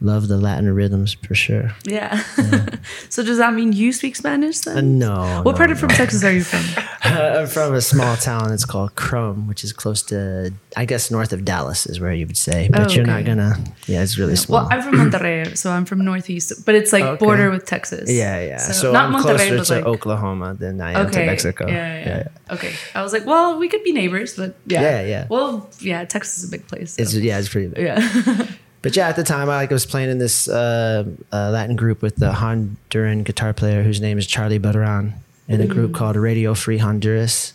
[0.00, 1.72] love the Latin rhythms for sure.
[1.84, 2.18] Yeah.
[3.08, 4.76] so does that mean you speak Spanish then?
[4.76, 5.40] Uh, no.
[5.42, 6.62] what no, part of from Texas are you from?
[7.02, 8.52] I'm from a small town.
[8.52, 12.26] It's called Krum, which is close to, I guess, north of Dallas is where you
[12.26, 12.68] would say.
[12.70, 13.56] But Oh, you're not gonna.
[13.86, 14.60] Yeah, it's really small.
[14.62, 17.24] Well, I'm from Monterrey, so I'm from Northeast, but it's like Okay.
[17.24, 18.10] border with Texas.
[18.10, 18.58] yeah, yeah.
[18.58, 21.26] So, So, not I'm Monterrey, closer but to like Oklahoma than I am okay, to
[21.26, 21.66] Mexico.
[21.68, 25.00] Yeah yeah, yeah, Okay, I was like, well, we could be neighbors, but yeah, Yeah,
[25.02, 25.26] yeah.
[25.30, 26.94] Well, yeah, Texas is a big place.
[26.94, 27.84] so- It's yeah, it's pretty big.
[27.84, 28.46] yeah.
[28.86, 32.02] But yeah, at the time, I like was playing in this uh, uh, Latin group
[32.02, 35.14] with the Honduran guitar player whose name is Charlie Butteran
[35.48, 37.52] in a group called Radio Free Honduras.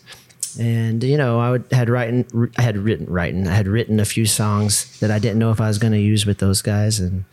[0.60, 4.04] And you know, I would, had written, I had written, writing, I had written a
[4.04, 7.00] few songs that I didn't know if I was going to use with those guys,
[7.00, 7.24] and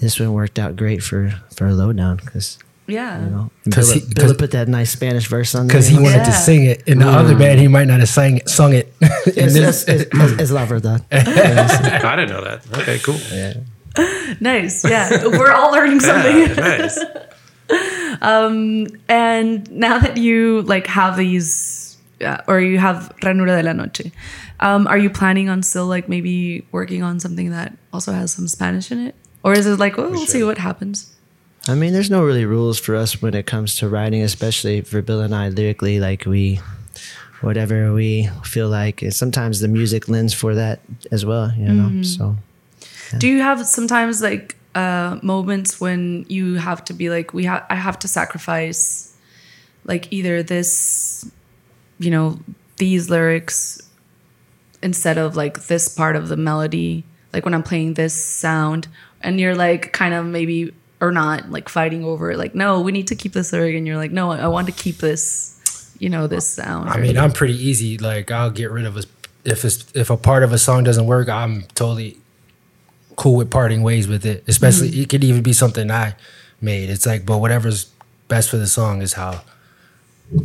[0.00, 3.24] this one worked out great for for a lowdown because yeah.
[3.24, 5.74] you know, 'Cause Billa, he- Billa 'cause- put that nice Spanish verse on there.
[5.74, 6.82] because he wanted to sing it.
[6.86, 8.92] In the other band, he might not have sang it, sung it.
[9.00, 11.04] In It's, this- it's, it's, it's la verdad.
[11.12, 12.60] I didn't know that.
[12.80, 13.18] Okay, cool.
[13.32, 13.54] Yeah.
[14.40, 14.84] Nice.
[14.84, 15.24] Yeah.
[15.28, 16.36] We're all learning something.
[16.36, 16.98] Yeah, nice.
[19.08, 24.10] And now that you like have these, uh, or you have Ranura de la Noche,
[24.60, 28.48] um, are you planning on still like maybe working on something that also has some
[28.48, 31.13] Spanish in it, or is it like, oh, we'll see what happens?
[31.66, 35.00] I mean, there's no really rules for us when it comes to writing, especially for
[35.00, 35.98] Bill and I lyrically.
[35.98, 36.60] Like we,
[37.40, 39.02] whatever we feel like.
[39.02, 42.02] And sometimes the music lends for that as well, you know.
[42.02, 42.36] So
[43.18, 47.64] Do you have sometimes like uh, moments when you have to be like, we have,
[47.70, 49.16] I have to sacrifice,
[49.84, 51.30] like either this,
[51.98, 52.40] you know,
[52.76, 53.80] these lyrics
[54.82, 58.88] instead of like this part of the melody, like when I'm playing this sound,
[59.22, 60.74] and you're like kind of maybe
[61.04, 63.86] or not like fighting over it, like no, we need to keep this lyric, and
[63.86, 66.88] you're like no, I want to keep this, you know, this sound.
[66.88, 67.98] I mean, I'm pretty easy.
[67.98, 69.02] Like I'll get rid of a
[69.44, 72.18] if it's if a part of a song doesn't work, I'm totally
[73.16, 74.44] cool with parting ways with it.
[74.48, 75.02] Especially mm-hmm.
[75.02, 76.16] it could even be something I
[76.60, 76.90] made.
[76.90, 77.90] It's like, but whatever's
[78.28, 79.42] best for the song is how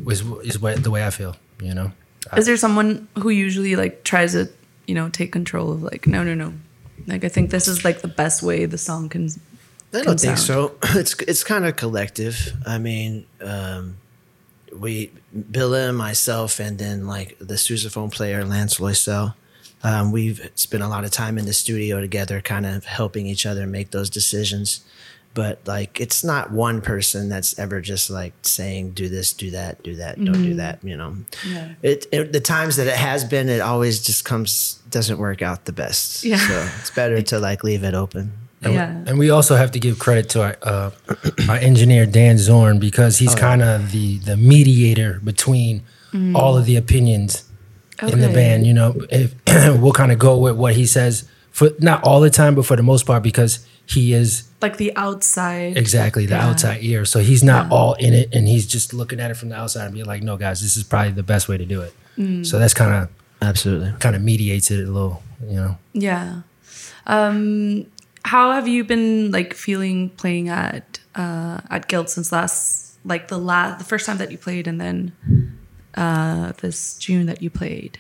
[0.08, 1.36] is is what the way I feel.
[1.62, 1.92] You know.
[2.36, 4.50] Is there someone who usually like tries to,
[4.86, 6.54] you know, take control of like, no, no, no.
[7.08, 9.30] Like I think this is like the best way the song can.
[9.94, 10.40] I don't think sound.
[10.40, 10.76] so.
[11.00, 12.54] It's it's kind of collective.
[12.66, 13.98] I mean, um,
[14.76, 15.12] we
[15.52, 19.34] Bill and myself, and then like the sousaphone player Lance Loisel.
[19.82, 23.46] Um, we've spent a lot of time in the studio together, kind of helping each
[23.46, 24.82] other make those decisions.
[25.36, 29.82] But like, it's not one person that's ever just like saying, "Do this, do that,
[29.84, 31.16] do that, don't do that." You know,
[31.48, 31.74] Yeah.
[31.82, 35.66] it, it the times that it has been, it always just comes doesn't work out
[35.66, 36.24] the best.
[36.24, 36.38] Yeah.
[36.38, 38.34] So it's better to like leave it open.
[38.62, 39.04] And, Yeah.
[39.08, 40.92] and we also have to give credit to our, uh,
[41.50, 45.84] our engineer Dan Zorn because he's kind of the the mediator between
[46.36, 47.44] all of the opinions
[48.02, 48.66] in the band.
[48.68, 49.34] You know, if,
[49.82, 52.76] we'll kind of go with what he says for not all the time, but for
[52.76, 55.78] the most part because he is Like the outside.
[55.78, 56.48] exactly the Yeah.
[56.50, 57.06] outside ear.
[57.06, 59.86] So he's not all in it, and he's just looking at it from the outside
[59.86, 61.94] and being like, "No, guys, this is probably the best way to do it."
[62.46, 63.08] So that's kind of
[63.42, 63.94] Absolutely.
[64.00, 65.78] kind of mediates it a little, you know.
[65.94, 66.42] Yeah.
[67.08, 67.86] Um,
[68.30, 73.40] how have you been like feeling playing at uh, at Guilt since last like the
[73.40, 75.12] last the first time that you played and then
[75.96, 77.98] uh, this June that you played?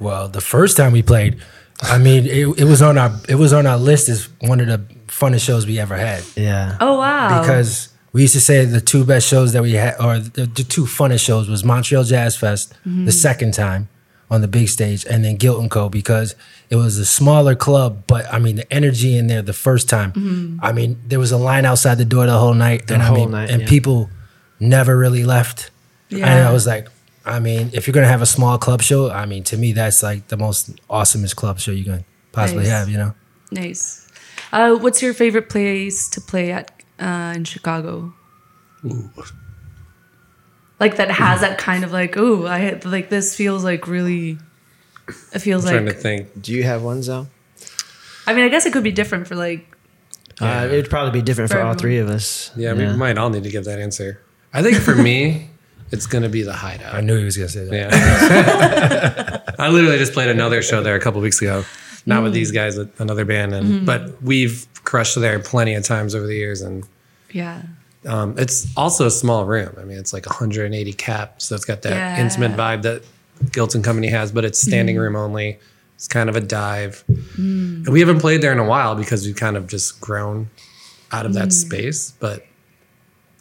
[0.00, 1.40] Well, the first time we played,
[1.80, 4.66] I mean, it, it was on our it was on our list as one of
[4.66, 6.76] the funnest shows we ever had Yeah.
[6.80, 7.40] Oh wow!
[7.40, 10.64] because we used to say the two best shows that we had, or the, the
[10.64, 13.88] two funnest shows, was Montreal Jazz Fest the second time
[14.30, 15.88] on the big stage, and then Guilt and Co.
[15.88, 16.34] because
[16.68, 20.58] it was a smaller club, but I mean the energy in there the first time.
[20.62, 23.30] I mean, there was a line outside the door the whole night, and I mean,
[23.30, 23.68] night, and yeah.
[23.68, 24.10] people
[24.58, 25.70] never really left.
[26.10, 26.48] And Yeah.
[26.48, 26.88] I was like,
[27.24, 30.02] I mean, if you're gonna have a small club show, I mean, to me, that's
[30.02, 32.72] like the most awesomest club show you can possibly Nice.
[32.72, 32.88] have.
[32.88, 33.14] You know,
[33.52, 34.08] nice.
[34.52, 38.12] Uh, what's your favorite place to play at uh, in Chicago?
[40.78, 41.50] Like that has mm-hmm.
[41.50, 44.38] that kind of like oh I had- like this feels like really.
[45.32, 45.74] It feels like.
[45.74, 46.42] I'm trying to think.
[46.42, 47.28] Do you have one, Zell?
[48.26, 49.66] I mean I guess it could be different for like
[50.40, 51.78] Uh, it would probably be different for, For all everyone.
[51.78, 52.50] three of us.
[52.56, 54.20] Yeah, we might all need to give that answer.
[54.52, 55.50] I think for me,
[55.92, 56.94] it's gonna be the hideout.
[56.94, 57.72] I knew he was gonna say that.
[57.72, 59.54] Yeah.
[59.58, 61.64] I literally just played another show there a couple weeks ago.
[62.04, 62.36] Not with mm.
[62.36, 63.84] these guys, with another band, and mm-hmm.
[63.84, 66.86] but we've crushed there plenty of times over the years, and
[67.32, 67.62] yeah
[68.06, 69.74] um, it's also a small room.
[69.78, 72.20] I mean, it's like 180 cap, so it's got that Yeah.
[72.20, 73.02] intimate vibe that
[73.52, 75.00] Guilt and Company has, but it's standing mm.
[75.00, 75.58] room only.
[75.96, 77.84] It's kind of a dive, mm.
[77.84, 80.50] and we haven't played there in a while because we've kind of just grown
[81.10, 81.52] out of that mm.
[81.52, 82.12] space.
[82.20, 82.44] But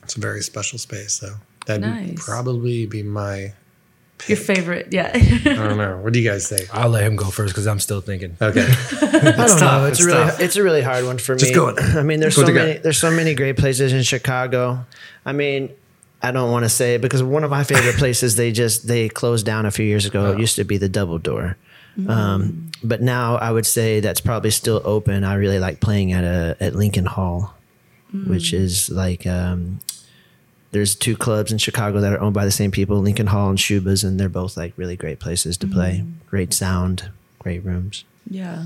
[0.03, 2.23] it's a very special space, so that'd Nice.
[2.25, 3.53] probably be my
[4.27, 5.11] Your favorite, yeah.
[5.13, 5.97] I don't know.
[5.97, 6.65] What do you guys say?
[6.73, 8.35] I'll let him go first because I'm still thinking.
[8.41, 8.65] Okay.
[9.01, 9.85] I don't tough, know.
[9.85, 10.39] It's, it's a really tough.
[10.41, 11.55] it's a really hard one for Just me.
[11.55, 11.95] go with it.
[11.97, 12.83] I mean, there's Go so with many gut.
[12.83, 14.85] there's so many great places in Chicago.
[15.25, 15.69] I mean,
[16.21, 19.09] I don't want to say it because one of my favorite places they just they
[19.09, 20.31] closed down a few years ago.
[20.31, 21.57] It used to be the Double Door.
[22.07, 25.23] Um, but now I would say that's probably still open.
[25.23, 27.53] I really like playing at a at Lincoln Hall,
[28.27, 29.79] which is like um,
[30.75, 33.57] there's two clubs in Chicago that are owned by the same people, Lincoln Hall and
[33.57, 36.01] Schubas, and they're both like really great places to play.
[36.01, 36.27] Mm-hmm.
[36.29, 37.09] Great sound,
[37.39, 38.03] great rooms.
[38.29, 38.65] yeah.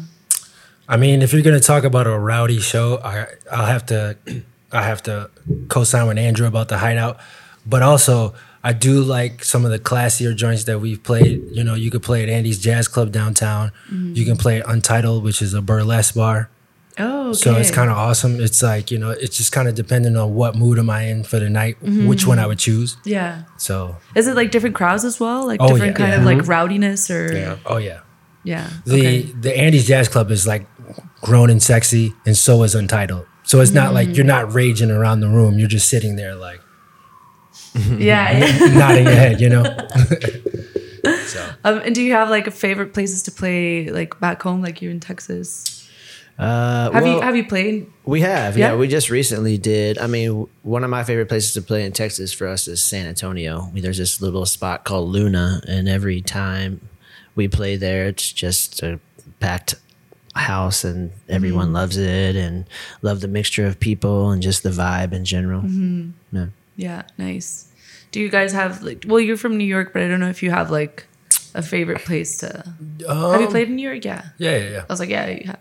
[0.88, 4.18] I mean, if you're gonna talk about a rowdy show, I I'll have to
[4.72, 5.30] I have to
[5.68, 7.20] co-sign with Andrew about the hideout,
[7.64, 11.44] but also I do like some of the classier joints that we've played.
[11.52, 13.72] You know, you could play at Andy's Jazz Club downtown.
[13.86, 14.16] Mm-hmm.
[14.16, 16.50] You can play at Untitled, which is a burlesque bar.
[16.98, 17.34] Oh, okay.
[17.38, 18.42] So it's kind of awesome.
[18.42, 21.24] It's like you know, it's just kind of depending on what mood am I in
[21.24, 22.08] for the night, mm-hmm.
[22.08, 22.98] which one I would choose.
[23.06, 23.44] yeah.
[23.58, 25.46] So, Is it like different crowds as well?
[25.46, 26.06] Like Oh, different yeah.
[26.06, 26.52] kind of like mm-hmm.
[26.52, 27.58] rowdiness or Yeah.
[27.66, 28.02] oh yeah,
[28.44, 28.70] yeah.
[28.86, 29.22] the okay.
[29.22, 30.66] the Andy's Jazz Club is like
[31.22, 33.26] grown and sexy, and so is Untitled.
[33.44, 34.54] So it's not like you're not mm.
[34.54, 35.58] raging around the room.
[35.58, 36.62] You're just sitting there like
[37.74, 38.38] yeah.
[38.38, 38.78] yeah.
[38.78, 39.64] nodding your head, you know.
[41.64, 44.82] um, and do you have like a favorite places to play like back home, like
[44.82, 45.69] you in Texas?
[46.40, 47.92] Uh, Have you have you played?
[48.06, 48.70] We have, yeah.
[48.70, 48.76] Yeah?
[48.78, 49.98] We just recently did.
[49.98, 53.06] I mean, one of my favorite places to play in Texas for us is San
[53.08, 53.70] Antonio.
[53.74, 56.88] There's this little spot called Luna, and every time
[57.36, 59.02] we play there, it's just a
[59.42, 59.76] packed
[60.34, 61.76] house, and everyone mm-hmm.
[61.76, 62.66] loves it, and
[63.02, 65.62] love the mixture of people and just the vibe in general.
[65.62, 66.12] Mm-hmm.
[66.32, 66.46] Yeah.
[66.78, 67.68] Yeah, nice.
[68.12, 69.04] Do you guys have like?
[69.06, 71.06] Well, you're from New York, but I don't know if you have like
[71.54, 72.64] a favorite place to.
[73.10, 74.06] Um, have you played in New York?
[74.06, 74.30] Yeah.
[74.38, 74.86] Yeah, yeah, yeah.
[74.90, 75.60] I was like, yeah, you have.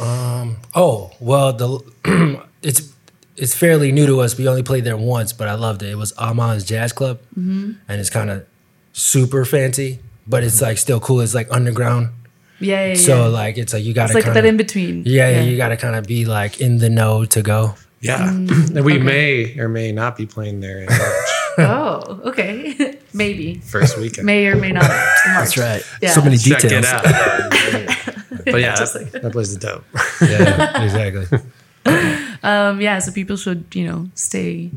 [0.00, 2.92] Um, oh well, the it's
[3.36, 4.36] it's fairly new to us.
[4.36, 5.90] We only played there once, but I loved it.
[5.90, 7.72] It was Amon's Jazz Club, mm-hmm.
[7.88, 8.46] and it's kind of
[8.92, 11.20] super fancy, but it's like still cool.
[11.20, 12.10] It's like underground,
[12.58, 12.94] Yeah, yeah.
[12.94, 13.28] so yeah.
[13.28, 15.02] like it's like you got it's to like kind that in between.
[15.06, 17.74] yeah, yeah, you got to kind of be like in the know to go.
[18.00, 18.18] Yeah.
[18.18, 18.76] Mm.
[18.76, 22.98] and we may or may not be playing there in March, Oh, okay.
[23.14, 24.26] Maybe first weekend.
[24.26, 24.82] may or may not.
[25.26, 25.82] That's right.
[26.02, 26.10] Yeah.
[26.10, 26.84] So many Check details.
[26.86, 27.02] it out.
[28.44, 29.84] but yeah, Just that, like- that place is dope.
[30.22, 31.38] yeah, exactly.
[32.42, 32.80] Um.
[32.80, 32.98] Yeah.
[33.00, 34.70] So people should, you know, stay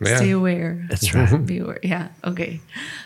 [0.00, 0.16] Yeah.
[0.16, 0.86] stay aware.
[0.88, 1.44] That's right.
[1.46, 1.80] Be aware.
[1.82, 2.08] Yeah.
[2.24, 2.60] Okay.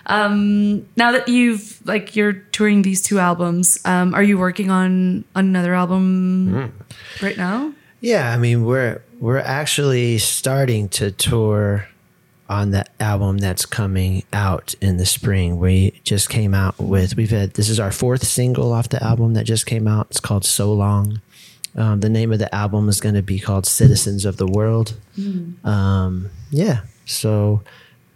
[0.07, 0.87] Um.
[0.97, 5.75] Now that you've like you're touring these two albums, um, are you working on another
[5.75, 6.73] album
[7.23, 7.73] right now?
[8.01, 11.87] Yeah, I mean we're we're actually starting to tour
[12.51, 15.59] on the album that's coming out in the spring.
[15.59, 19.35] We just came out with we've had this is our fourth single off the album
[19.35, 20.09] that just came out.
[20.11, 21.23] It's called So Long.
[21.77, 24.95] Um, the name of the album is going to be called Citizens of the World.
[25.65, 27.63] Um, yeah, so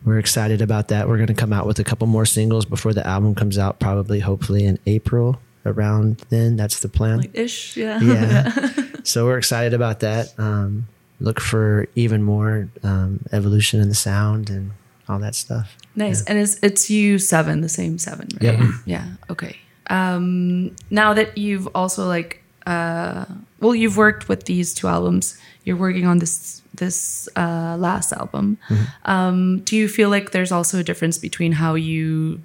[0.05, 1.09] we're excited about that.
[1.09, 3.79] We're going to come out with a couple more singles before the album comes out,
[3.79, 5.38] probably hopefully in April.
[5.66, 7.75] Around then, that's the plan Like ish.
[7.75, 7.99] Yeah.
[8.01, 8.68] yeah.
[9.03, 10.35] so we're excited about that.
[10.37, 10.88] Um,
[11.20, 14.72] look for even more um, evolution in the sound and
[15.09, 15.77] all that stuff.
[15.96, 16.24] Nice.
[16.24, 18.59] And it's it's you seven, the same seven, right?
[18.59, 18.70] Yep.
[18.87, 19.07] Yeah.
[19.31, 19.57] Okay.
[19.88, 23.27] Um now that you've also like uh
[23.61, 28.59] well you've worked with these two albums, you're working on this this uh last album.
[29.05, 32.40] Um do you feel like there's also a difference between how you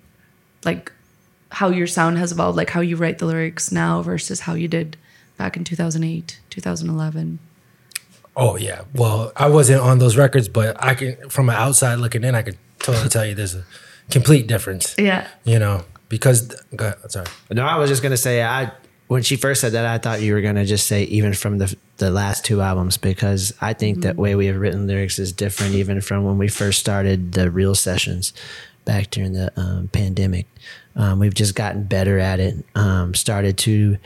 [0.65, 0.91] like
[1.51, 4.67] how your sound has evolved, like how you write the lyrics now versus how you
[4.67, 4.97] did
[5.37, 7.39] back in 2008, 2011?
[8.39, 8.83] Oh yeah.
[8.95, 12.41] Well, I wasn't on those records, but I can from an outside looking in, I
[12.41, 13.65] could totally tell you there's a
[14.09, 14.95] complete difference.
[14.97, 15.27] Yeah.
[15.43, 17.27] You know, because go ahead, sorry.
[17.51, 18.71] No, I was just gonna say I
[19.07, 21.75] when she first said that I thought you were gonna just say even from the
[21.97, 25.75] the last two albums because I think that way we have written lyrics is different
[25.75, 28.31] even from when we first started the real sessions
[28.85, 30.47] back during the um, pandemic.
[30.95, 32.55] Um, we've just gotten better at it.
[32.73, 33.97] Um, started to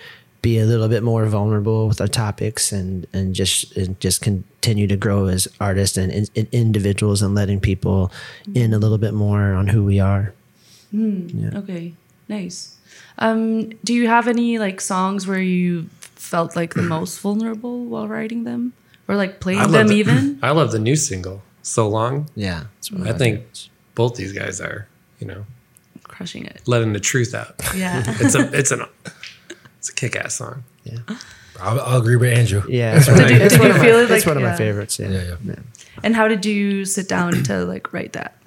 [0.44, 4.86] be a little bit more vulnerable with our topics and and just and just continue
[4.88, 8.12] to grow as artists and, and, and individuals and letting people
[8.54, 10.34] in a little bit more on who we are.
[10.94, 11.94] Okay,
[12.30, 12.78] nice.
[13.18, 18.08] Um, do you have any like songs where you felt like the most vulnerable while
[18.08, 18.74] writing them,
[19.08, 20.40] or like playing them the- even?
[20.44, 22.30] I love the new single, So Long.
[22.36, 23.70] Yeah, that's I think favorites.
[23.96, 24.88] both these guys are,
[25.20, 25.46] you know,
[26.04, 26.62] Crushing it.
[26.68, 27.56] letting the truth out.
[27.76, 28.04] Yeah.
[28.20, 28.84] It's a it's an
[29.84, 30.64] it's a kick ass song.
[30.86, 31.00] Yeah.
[31.60, 32.64] I'll, I'll agree with Andrew.
[32.70, 34.44] Yeah, it's one, Did of, you- my- it's did you feel it, it's one of
[34.44, 34.56] my yeah.
[34.56, 34.98] favorites.
[34.98, 35.10] Yeah.
[35.10, 35.56] Yeah, yeah.
[36.04, 38.38] and how did you sit down to like write that?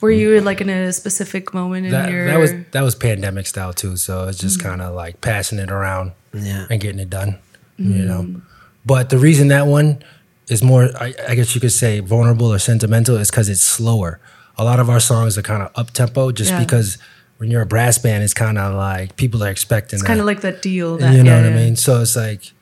[0.00, 2.26] Were you like in a specific moment in That, your?
[2.26, 3.96] that was that was pandemic style too.
[3.96, 4.68] So it's just Mm-hmm.
[4.68, 6.66] kind of like passing it around Yeah.
[6.70, 7.38] and getting it done.
[7.78, 8.06] You Mm.
[8.06, 8.40] know,
[8.86, 10.02] but the reason that one
[10.48, 14.18] is more, I, I guess you could say, vulnerable or sentimental is because it's slower.
[14.58, 16.60] a lot of our songs are kind of up tempo, just Yeah.
[16.60, 16.96] because
[17.38, 19.98] when you're a brass band, it's kind of like people are expecting.
[19.98, 20.96] It's kind of like that deal.
[20.98, 21.56] That, you know yeah, what yeah.
[21.56, 21.76] I mean?
[21.76, 22.52] So it's like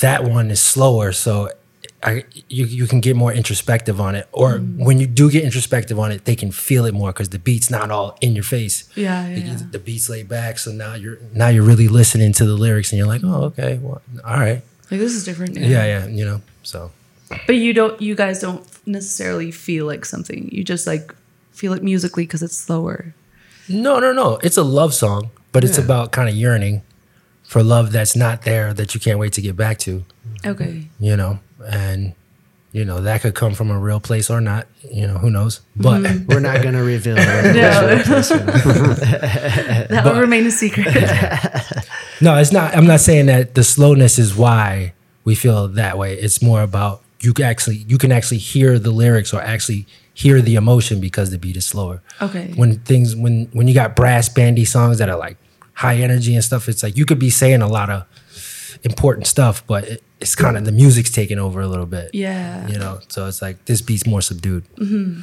[0.00, 1.50] that one is slower, so
[2.02, 4.76] I you you can get more introspective on it, or Mm.
[4.78, 7.70] when you do get introspective on it, they can feel it more because the beat's
[7.70, 8.88] not all in your face.
[8.94, 9.58] Yeah, yeah, yeah.
[9.72, 12.98] The beat's laid back, so now you're now you're really listening to the lyrics, and
[12.98, 15.56] you're like, oh, okay, well, all right, Like this is different.
[15.56, 16.40] yeah, yeah, you know.
[16.62, 16.92] So
[17.46, 18.00] But you don't.
[18.00, 20.48] You guys don't necessarily feel like something.
[20.52, 21.12] You just like
[21.50, 23.12] feel it musically because it's slower.
[23.68, 26.82] No, no, no, it's a love song, but it's about kind of yearning
[27.42, 30.04] for love that's not there that you can't wait to get back to.
[30.44, 30.88] Okay.
[31.00, 32.14] you know, and
[32.72, 34.66] you know that could come from a real place or not.
[34.90, 35.60] You know, who knows?
[35.74, 36.26] But mm-hmm.
[36.26, 37.24] We're not going to reveal it.
[39.88, 40.86] That will remain a secret.
[42.20, 42.76] no, it's not.
[42.76, 44.92] I'm not saying that the slowness is why
[45.24, 46.14] we feel that way.
[46.14, 49.86] It's more about you can actually you can actually hear the lyrics or actually
[50.18, 52.02] hear the emotion because the beat is slower.
[52.20, 52.52] Okay.
[52.56, 55.36] When things when when you got brass bandy songs that are like
[55.74, 58.04] high energy and stuff, it's like you could be saying a lot of
[58.82, 62.10] important stuff, but it, it's kind of the music's taking over a little bit.
[62.14, 62.66] Yeah.
[62.66, 64.64] You know, so it's like this beat's more subdued.
[64.74, 65.20] Mm-hmm.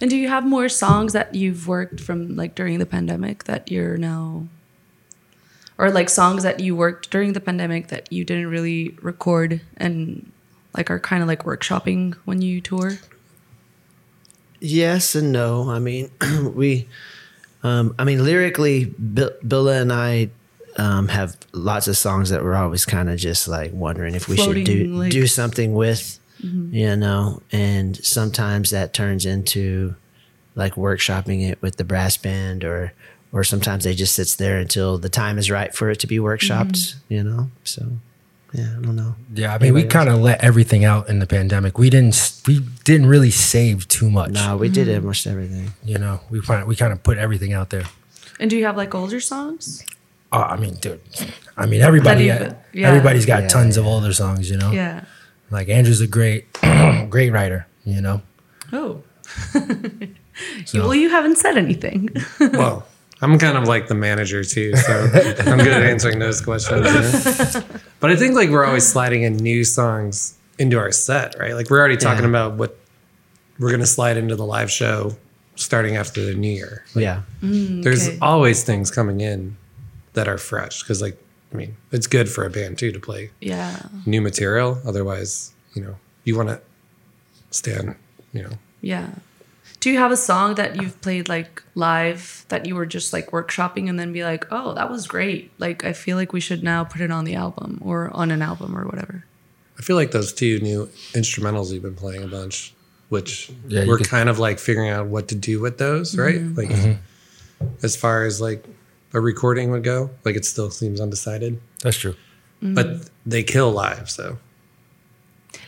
[0.00, 3.70] And do you have more songs that you've worked from like during the pandemic that
[3.70, 4.48] you're now
[5.76, 10.32] or like songs that you worked during the pandemic that you didn't really record and
[10.74, 12.92] like are kind of like workshopping when you tour?
[14.60, 15.70] Yes and no.
[15.70, 16.10] I mean,
[16.54, 16.88] we,
[17.62, 20.30] um, I mean, lyrically, Bill, Billa and I
[20.76, 24.36] um, have lots of songs that we're always kind of just like wondering if we
[24.36, 27.42] Floating, should do like- do something with, you know.
[27.52, 29.94] And sometimes that turns into
[30.54, 32.92] like workshopping it with the brass band, or
[33.32, 36.18] or sometimes they just sits there until the time is right for it to be
[36.18, 37.50] workshopped, you know.
[37.64, 37.86] So,
[38.52, 39.14] yeah, I don't know.
[39.34, 39.92] Yeah, I mean, we Anybody else?
[39.92, 41.76] kind of let everything out in the pandemic.
[41.78, 44.30] We didn't we didn't really save too much.
[44.32, 45.72] No, we did almost everything.
[45.84, 47.84] You know, we kind we kind of put everything out there.
[48.40, 49.84] And do you have like older songs?
[50.32, 51.00] Oh, I mean, dude.
[51.56, 52.28] I mean, everybody.
[52.28, 52.88] That even- yeah.
[52.88, 54.48] Everybody's got Yeah, tons of older songs.
[54.50, 55.04] You know, Yeah.
[55.50, 56.46] like Andrew's a great,
[57.10, 57.66] great writer.
[57.84, 58.22] You know,
[58.72, 59.02] Oh.
[60.66, 62.08] So- Well, you haven't said anything.
[62.40, 62.86] Well,
[63.20, 64.92] I'm kind of like the manager too, so
[65.46, 66.86] I'm good at answering those questions.
[66.86, 67.62] yeah.
[68.00, 71.54] But I think like we're always sliding in new songs into our set, right?
[71.54, 72.28] Like we're already talking Yeah.
[72.30, 72.76] about what
[73.58, 75.16] we're gonna slide into the live show
[75.56, 76.84] starting after the new year.
[76.94, 77.22] Yeah.
[77.42, 78.18] Mm, there's Okay.
[78.22, 79.56] always things coming in
[80.14, 81.16] that are fresh because, like,
[81.52, 83.82] I mean, it's good for a band too to play yeah.
[84.06, 84.80] new material.
[84.86, 86.60] Otherwise, you know, you want to
[87.50, 87.94] stand,
[88.32, 89.08] you know, Yeah.
[89.80, 93.30] Do you have a song that you've played like live that you were just like
[93.30, 95.52] workshopping and then be like, oh, that was great.
[95.58, 98.42] Like, I feel like we should now put it on the album or on an
[98.42, 99.24] album or whatever.
[99.78, 102.74] I feel like those two new instrumentals you've been playing a bunch,
[103.08, 106.34] which Yeah, we're could- kind of like figuring out what to do with those, right?
[106.40, 106.54] Mm-hmm.
[106.58, 107.66] Like, mm-hmm.
[107.84, 108.64] as far as like
[109.14, 112.16] a recording would go, like it still seems undecided, that's true.
[112.60, 114.10] but they kill live.
[114.10, 114.38] So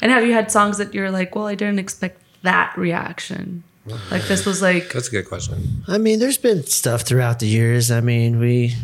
[0.02, 3.62] And have you had songs that you're like, well, I didn't expect that reaction?
[4.10, 5.84] Like, this was like, that's a good question.
[5.88, 7.90] I mean, there's been stuff throughout the years.
[7.90, 8.74] I mean, we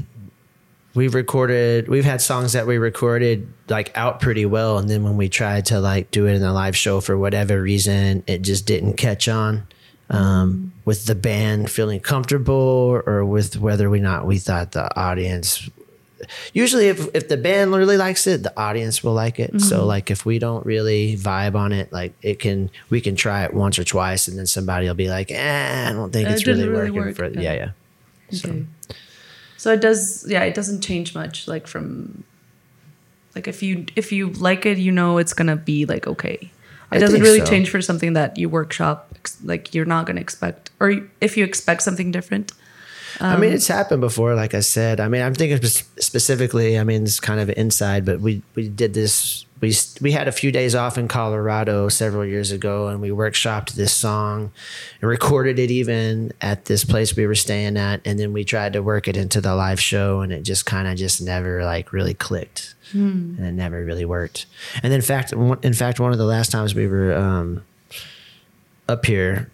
[0.97, 5.17] we've recorded we've had songs that we recorded like out pretty well and then when
[5.17, 8.67] we tried to like do it in a live show for whatever reason it just
[8.67, 9.67] didn't catch on
[10.09, 15.69] um, with the band feeling comfortable or with whether we not we thought the audience
[16.53, 20.11] usually if, if the band really likes it the audience will like it so like
[20.11, 23.79] if we don't really vibe on it like it can we can try it once
[23.79, 26.69] or twice and then somebody will be like eh, i don't think It it's really,
[26.69, 27.41] really working work, for yeah.
[27.41, 27.73] yeah
[28.31, 28.67] yeah okay.
[29.57, 31.49] So it does, yeah, it doesn't change much.
[31.49, 32.25] Like, from,
[33.35, 36.39] like, if you, if you like it, you know, it's going to be like, okay.
[36.41, 36.51] It
[36.93, 37.47] I doesn't really so.
[37.47, 39.13] change for something that you workshop.
[39.43, 42.53] Like, you're not going to expect, or if you expect something different.
[43.21, 44.35] I Um, mean, it's happened before.
[44.35, 46.79] Like I said, I mean, I'm thinking specifically.
[46.79, 49.45] I mean, it's kind of inside, but we we did this.
[49.61, 53.73] We we had a few days off in Colorado several years ago, and we workshopped
[53.73, 54.51] this song
[55.01, 58.75] and recorded it even at this place we were staying at, and then we tried
[58.75, 61.93] to work it into the live show, and it just kind of just never like
[61.95, 64.45] really clicked, and it never really worked.
[64.83, 67.63] And in fact, one- in fact, one of the last times we were um,
[68.91, 69.51] up here,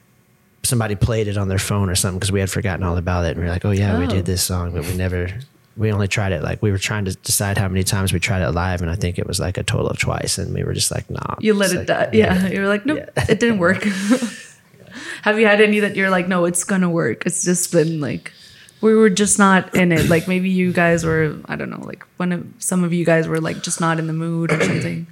[0.64, 3.32] somebody played it on their phone or something because we had forgotten all about it.
[3.32, 4.08] And we are like, oh, yeah, we Oh.
[4.08, 5.28] did this song, but we never,
[5.76, 8.42] we only tried it like we were trying to decide how many times we tried
[8.42, 8.80] it live.
[8.82, 10.38] And I think it was like a total of twice.
[10.38, 11.34] And we were just like, nah.
[11.40, 12.10] You let it like, die.
[12.12, 12.46] Yeah.
[12.48, 13.82] You were like, nope, it didn't work.
[15.22, 17.24] Have you had any that you're like, no, it's gonna work?
[17.26, 18.32] It's just been like,
[18.80, 20.08] we were just not in it.
[20.08, 23.26] Like maybe you guys were, I don't know, like one of some of you guys
[23.28, 25.06] were like just not in the mood or something.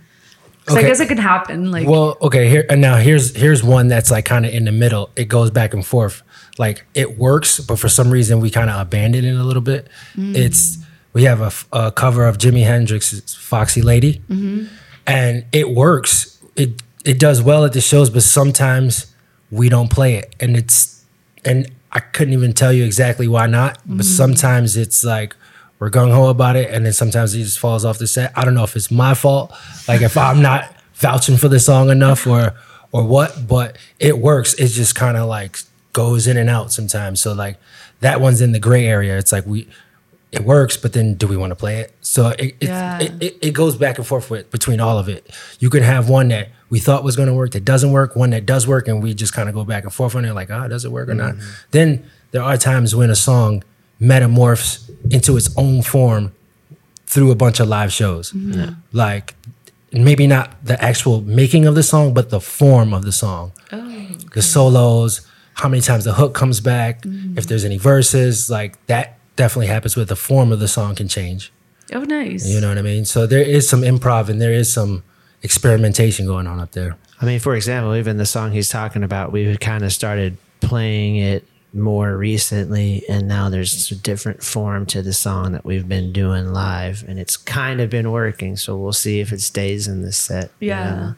[0.70, 1.70] 'Cause I guess it could happen.
[1.70, 4.72] Like, Well, okay, here and now here's here's one that's like kind of in the
[4.72, 5.10] middle.
[5.16, 6.22] It goes back and forth.
[6.58, 9.88] Like it works, but for some reason we kind of abandon it a little bit.
[10.16, 10.36] Mm.
[10.36, 10.78] It's
[11.12, 11.52] we have a,
[11.86, 14.66] a, cover of Jimi Hendrix's "Foxy Lady," mm-hmm.
[15.06, 16.38] and it works.
[16.56, 19.12] It it does well at the shows, but sometimes
[19.50, 21.02] we don't play it, and it's
[21.44, 23.78] and I couldn't even tell you exactly why not.
[23.86, 24.16] But mm.
[24.16, 25.34] sometimes it's like
[25.80, 28.32] we're gung ho about it, and then sometimes it just falls off the set.
[28.36, 29.52] I don't know if it's my fault,
[29.88, 32.54] like if I'm not vouching for the song enough, or
[32.92, 33.48] or what.
[33.48, 34.54] But it works.
[34.54, 35.58] It just kind of like
[35.92, 37.20] goes in and out sometimes.
[37.20, 37.56] So like
[38.00, 39.18] that one's in the gray area.
[39.18, 39.68] It's like we.
[40.32, 41.92] It works, but then do we want to play it?
[42.02, 43.00] So it it, Yeah.
[43.00, 45.28] it, it it goes back and forth with between all of it.
[45.58, 48.30] You can have one that we thought was going to work that doesn't work, one
[48.30, 50.48] that does work, and we just kind of go back and forth on it, like,
[50.52, 51.34] ah, does it work or not?
[51.72, 53.64] Then there are times when a song
[54.00, 56.32] metamorphs into its own form
[57.06, 58.52] through a bunch of live shows, mm-hmm.
[58.52, 58.70] Yeah.
[58.92, 59.34] like
[59.92, 64.06] maybe not the actual making of the song, but the form of the song, Oh.
[64.34, 65.20] the solos,
[65.54, 67.36] how many times the hook comes back, mm-hmm.
[67.36, 71.08] if there's any verses, like that definitely happens with the form of the song can
[71.08, 71.52] change.
[71.92, 72.46] oh, nice.
[72.48, 73.04] You know what I mean?
[73.04, 75.02] So there is some improv and there is some
[75.42, 76.96] experimentation going on up there.
[77.20, 81.16] I mean, for example, even the song he's talking about, we kind of started playing
[81.16, 86.12] it more recently, and now there's a different form to the song that we've been
[86.12, 88.56] doing live, and it's kind of been working.
[88.56, 90.50] So we'll see if it stays in the set.
[90.60, 90.94] you Yeah.
[90.94, 91.14] know?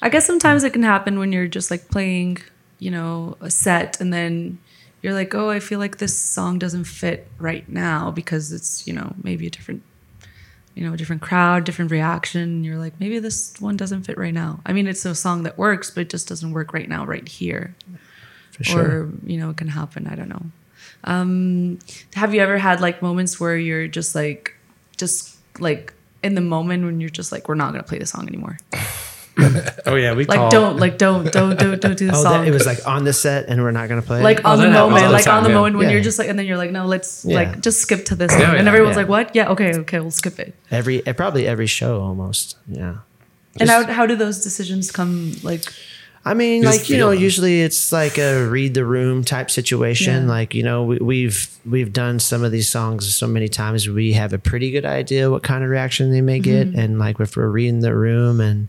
[0.00, 2.38] I guess sometimes it can happen when you're just like playing,
[2.78, 4.58] you know, a set and then
[5.02, 8.92] you're like, oh, I feel like this song doesn't fit right now because it's, you
[8.92, 9.82] know, maybe a different,
[10.76, 12.62] you know, a different crowd, different reaction.
[12.62, 14.60] You're like, maybe this one doesn't fit right now.
[14.64, 17.26] I mean, it's a song that works, but it just doesn't work right now, right
[17.26, 17.74] here.
[18.58, 18.82] For sure.
[19.04, 20.06] Or, you know, it can happen.
[20.06, 20.42] I don't know.
[21.04, 21.78] Um,
[22.14, 24.54] have you ever had like moments where you're just like,
[24.96, 25.92] just like
[26.22, 28.58] in the moment when you're just like, we're not going to play the song anymore?
[29.86, 32.40] Oh yeah, we Like call, don't like don't don't don't don't do the oh, song.
[32.40, 34.18] that, it was like on the set, and we're not gonna play.
[34.18, 34.24] it?
[34.24, 35.54] like on Oh, the that happens moment, the like on the yeah.
[35.54, 35.92] moment when Yeah.
[35.94, 37.36] you're just like, and then you're like, no, let's Yeah.
[37.36, 38.56] like just skip to this, Yeah, one.
[38.56, 39.02] and yeah, everyone's yeah.
[39.02, 39.36] like, what?
[39.36, 40.56] Yeah, okay, okay, we'll skip it.
[40.72, 42.56] every eh, probably every show almost.
[42.66, 42.96] Yeah.
[43.60, 45.36] and how how do those decisions come?
[45.44, 45.62] Like,
[46.28, 47.22] I mean, Just like you know, feel it.
[47.22, 50.24] usually it's like a read the room type situation.
[50.24, 50.28] Yeah.
[50.28, 53.88] Like you know, we, we've we've done some of these songs so many times.
[53.88, 56.78] We have a pretty good idea what kind of reaction they may get, Mm-hmm.
[56.78, 58.68] and like if we're reading the room and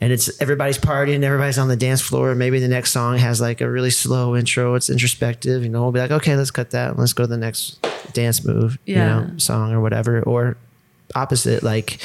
[0.00, 2.34] and it's everybody's partying, everybody's on the dance floor.
[2.34, 4.74] Maybe the next song has like a really slow intro.
[4.74, 5.62] It's introspective.
[5.62, 6.90] You know, we'll be like, okay, let's cut that.
[6.90, 7.80] and Let's go to the next
[8.12, 8.78] dance move.
[8.84, 8.94] Yeah.
[8.96, 10.20] You know, song or whatever.
[10.22, 10.56] Or
[11.14, 11.98] opposite, like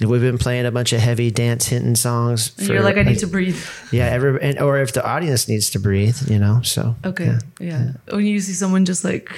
[0.00, 2.52] we've been playing a bunch of heavy dance hinting songs.
[2.58, 3.58] and you're like, I need to breathe.
[3.92, 6.60] Yeah, every and, or if the audience needs to breathe, you know.
[6.62, 7.92] So Okay, yeah.
[8.10, 9.28] When you see someone just like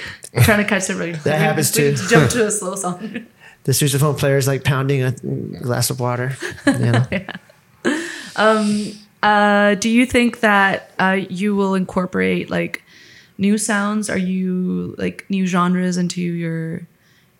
[0.41, 1.95] trying to catch their breath, That happens too.
[1.95, 2.99] Jump to a slow song.
[3.63, 6.35] the sousaphone player is like pounding a glass of water.
[6.65, 7.05] You know?
[9.23, 12.83] Uh, do you think that uh, you will incorporate like
[13.37, 14.09] new sounds?
[14.09, 16.87] Are you like new genres into your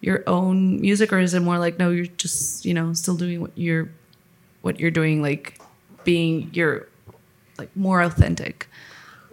[0.02, 3.40] your own music, or is it more like no, you're just you know still doing
[3.40, 3.90] what you're
[4.62, 5.60] what you're doing, like
[6.04, 6.88] being your
[7.58, 8.68] like more authentic?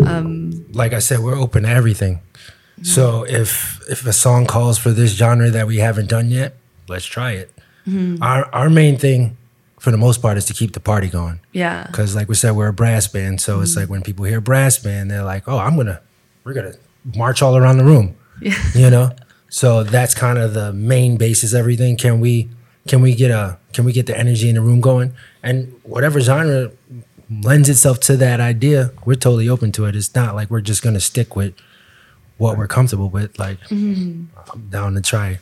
[0.06, 2.16] Um, like I said, we're open to everything.
[2.16, 2.84] Mm-hmm.
[2.84, 6.54] So if if a song calls for this genre that we haven't done yet,
[6.86, 7.52] let's try it.
[7.86, 8.22] Mm-hmm.
[8.22, 9.36] Our our main thing,
[9.80, 11.40] for the most part, is to keep the party going.
[11.52, 13.80] Yeah, Because like we said, we're a brass band, so it's mm-hmm.
[13.80, 16.00] like when people hear brass band, they're like, "Oh, I'm gonna,
[16.44, 16.74] we're gonna
[17.16, 18.54] march all around the room." Yeah.
[18.74, 19.10] You know.
[19.48, 21.54] So that's kind of the main basis.
[21.54, 21.96] Everything.
[21.96, 22.48] Can we,
[22.86, 25.14] can we get a, can we get the energy in the room going?
[25.42, 26.70] And whatever genre
[27.30, 29.94] lends itself to that idea, we're totally open to it.
[29.96, 31.54] It's not like we're just gonna stick with
[32.38, 33.38] what we're comfortable with.
[33.38, 34.30] Like, I'm
[34.70, 35.38] down to try.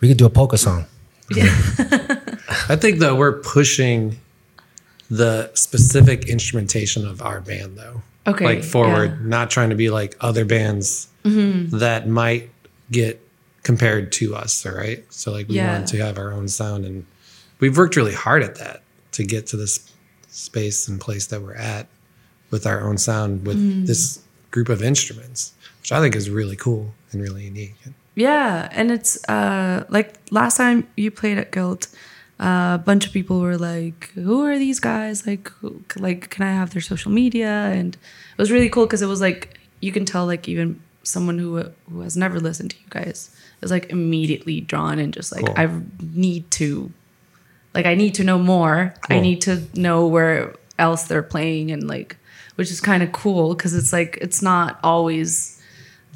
[0.00, 0.84] We could do a polka song.
[1.34, 1.44] Yeah.
[2.68, 4.18] I think though we're pushing
[5.10, 8.02] the specific instrumentation of our band though.
[8.26, 9.28] Okay, Like forward, yeah.
[9.28, 11.78] not trying to be like other bands Mm-hmm.
[11.78, 12.50] that might
[12.92, 13.20] get
[13.70, 15.00] compared to us, all right?
[15.10, 15.72] So like we Yeah.
[15.72, 17.04] want to have our own sound and
[17.60, 18.78] we've worked really hard at that
[19.16, 19.74] to get to this
[20.28, 21.86] space and place that we're at
[22.52, 23.86] with our own sound with Mm.
[23.90, 24.20] this
[24.54, 25.40] group of instruments,
[25.80, 27.74] which I think is really cool and really unique.
[28.14, 31.82] Yeah, and it's uh like last time you played at Guilt,
[32.38, 35.26] uh, a bunch of people were like, "Who are these guys?
[35.30, 35.68] Like, who,
[36.06, 37.90] like, can I have their social media?" And
[38.36, 39.40] it was really cool because it was like
[39.86, 40.68] you can tell like even
[41.02, 41.50] someone who
[41.90, 43.30] who has never listened to you guys
[43.62, 45.54] is like immediately drawn and just like Cool.
[45.56, 45.82] I
[46.14, 46.92] need to,
[47.74, 48.94] like I need to know more.
[49.08, 52.16] I need to know where else they're playing and like,
[52.56, 55.55] which is kind of cool because it's like it's not always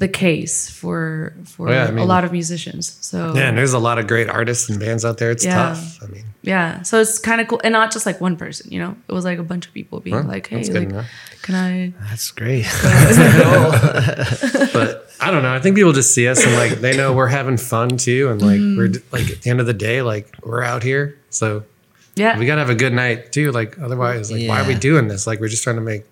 [0.01, 2.97] the case for for Oh, yeah, I a mean- lot of musicians.
[3.01, 5.31] So Yeah, and there's a lot of great artists and bands out there.
[5.31, 5.55] It's Yeah.
[5.55, 5.99] tough.
[6.03, 6.81] I mean, Yeah.
[6.81, 7.61] So it's kind of cool.
[7.63, 8.95] And not just like one person, you know?
[9.07, 11.05] It was like a bunch of people being Well, like, hey, like, enough.
[11.43, 11.93] can I?
[12.09, 12.65] That's great.
[14.73, 15.53] but I don't know.
[15.53, 18.41] I think people just see us and like they know we're having fun too, and
[18.41, 19.15] like we're mm-hmm.
[19.15, 21.63] like at the end of the day, like we're out here, so
[22.15, 22.37] Yeah.
[22.39, 23.51] we gotta have a good night too.
[23.51, 25.27] Like otherwise, like why are we doing this?
[25.27, 26.03] Like we're just trying to make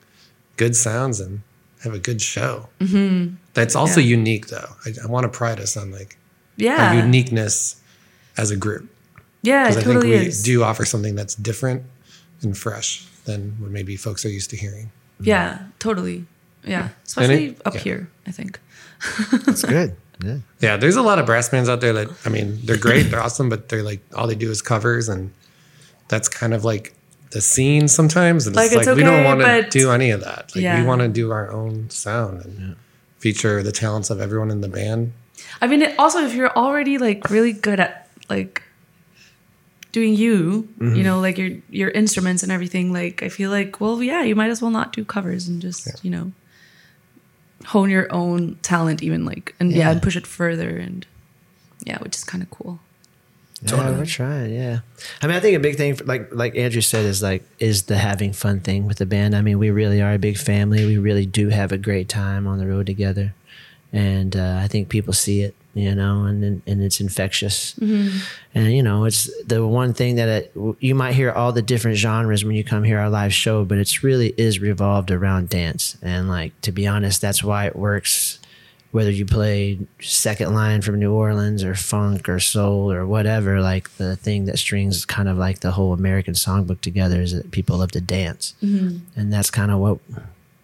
[0.57, 1.41] good sounds and
[1.83, 2.69] have a good show.
[2.79, 3.35] Mm-hmm.
[3.53, 4.07] That's also Yeah.
[4.17, 4.69] unique though.
[4.85, 6.17] I, I want to pride us on like
[6.57, 6.89] yeah.
[6.89, 7.81] our uniqueness
[8.37, 8.89] as a group
[9.41, 10.43] yeah, it because I think totally we is.
[10.43, 11.83] do offer something that's different
[12.41, 14.91] and fresh than what maybe folks are used to hearing.
[15.19, 16.25] Yeah, totally.
[16.63, 16.89] Yeah.
[17.05, 17.79] Especially up yeah.
[17.81, 18.59] here, I think.
[19.45, 19.95] That's good.
[20.23, 20.37] Yeah.
[20.59, 23.21] Yeah, there's a lot of brass bands out there that I mean, they're great, they're
[23.21, 25.31] awesome, but they're like all they do is covers, and
[26.09, 26.93] that's kind of like
[27.31, 28.47] the scene sometimes.
[28.47, 30.51] And Like, it's it's like we don't want to do any of that.
[30.55, 30.79] Like Yeah.
[30.81, 32.75] we want to do our own sound and
[33.19, 35.13] feature the talents of everyone in the band.
[35.61, 38.63] I mean, it, also, if you're already like really good at like
[39.91, 40.95] doing you, Mm-hmm.
[40.95, 44.35] you know, like your your instruments and everything, like I feel like, well, yeah, you
[44.35, 46.31] might as well not do covers and just, you know,
[47.65, 49.91] hone your own talent, even like, and yeah, Yeah.
[49.91, 51.05] and push it further, and
[51.85, 52.79] yeah, which is kind of cool.
[53.61, 54.53] Yeah, we're trying.
[54.53, 54.79] Yeah,
[55.21, 57.83] I mean, I think a big thing, for, like like Andrew said, is like is
[57.83, 59.35] the having fun thing with the band.
[59.35, 60.85] I mean, we really are a big family.
[60.85, 63.33] We really do have a great time on the road together,
[63.91, 67.77] and uh, I think people see it, you know, and and, it's infectious.
[68.55, 71.97] And you know, it's the one thing that it, you might hear all the different
[71.97, 75.97] genres when you come hear our live show, but it's really is revolved around dance.
[76.01, 78.38] And like to be honest, that's why it works
[78.91, 83.89] whether you play second line from New Orleans or funk or soul or whatever, like
[83.97, 87.77] the thing that strings kind of like the whole American songbook together is that people
[87.77, 88.55] love to dance.
[89.15, 89.99] And that's kind of what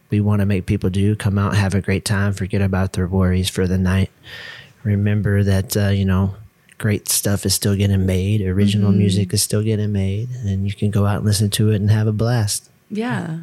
[0.10, 3.08] we want to make people do come out, have a great time, forget about their
[3.08, 4.10] worries for the night.
[4.84, 6.36] Remember that, uh, you know,
[6.78, 10.92] great stuff is still getting made, original music is still getting made, and you can
[10.92, 12.70] go out and listen to it and have a blast.
[12.90, 13.40] Yeah.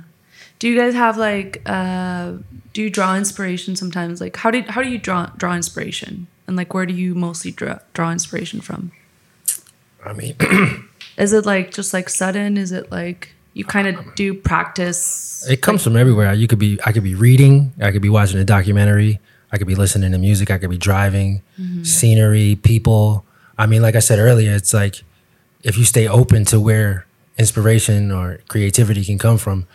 [0.63, 2.35] Do you guys have like uh
[2.73, 4.21] do you draw inspiration sometimes?
[4.21, 6.29] Like how did how do you draw draw inspiration?
[6.47, 8.93] And like where do you mostly draw draw inspiration from?
[10.07, 10.37] I mean,
[11.17, 12.57] Is it like just like sudden?
[12.57, 15.45] Is it like you kind of do practice?
[15.51, 16.33] it comes from everywhere.
[16.33, 19.19] You could be, I could be reading, I could be watching a documentary,
[19.51, 21.43] I could be listening to music, I could be driving,
[21.83, 23.25] scenery, people.
[23.59, 25.03] I mean, like I said earlier, it's like
[25.65, 27.07] if you stay open to where
[27.37, 29.67] inspiration or creativity can come from,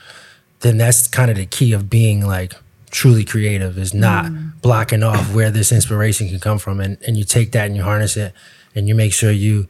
[0.61, 2.53] then that's kind of the key of being like
[2.89, 4.61] truly creative is not mm.
[4.61, 7.83] blocking off where this inspiration can come from and, and you take that and you
[7.83, 8.33] harness it
[8.75, 9.67] and you make sure you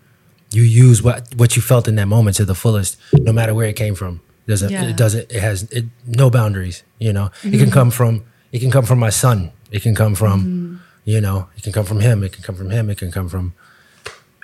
[0.51, 3.67] you use what what you felt in that moment to the fullest no matter where
[3.67, 4.21] it came from.
[4.47, 4.89] Doesn't Yeah.
[4.89, 7.31] it doesn't it has it, no boundaries you know?
[7.43, 7.71] It can mm-hmm.
[7.71, 9.51] come from it can come from my son.
[9.71, 10.75] It can come from mm-hmm.
[11.05, 12.23] you know it can come from him.
[12.23, 12.89] It can come from him.
[12.89, 13.53] It can come from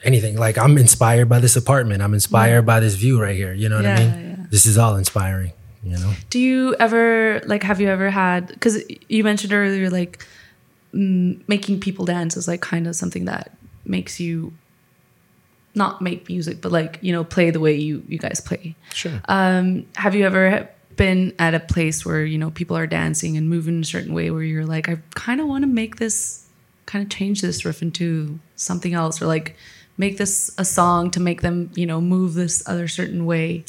[0.04, 0.36] anything.
[0.36, 2.02] Like i'm inspired by this apartment.
[2.02, 2.66] I'm inspired mm-hmm.
[2.66, 3.54] by this view right here.
[3.54, 4.38] You know what i mean?
[4.39, 4.46] yeah.
[4.50, 5.54] this is all inspiring
[5.84, 10.26] you know Do you ever like have you ever had cuz you mentioned earlier like
[10.94, 14.54] making people dance is like kind of something that makes you
[15.76, 18.76] not make music but like, you know, play the way you you guys play.
[18.94, 19.22] Sure.
[19.26, 23.50] Um, have you ever been at a place where you know people are dancing and
[23.50, 26.46] moving a certain way where you're like, I kind of want to make this,
[26.86, 29.56] kind of change this riff into something else, or like
[29.98, 33.66] make this a song to make them you know move this other certain way.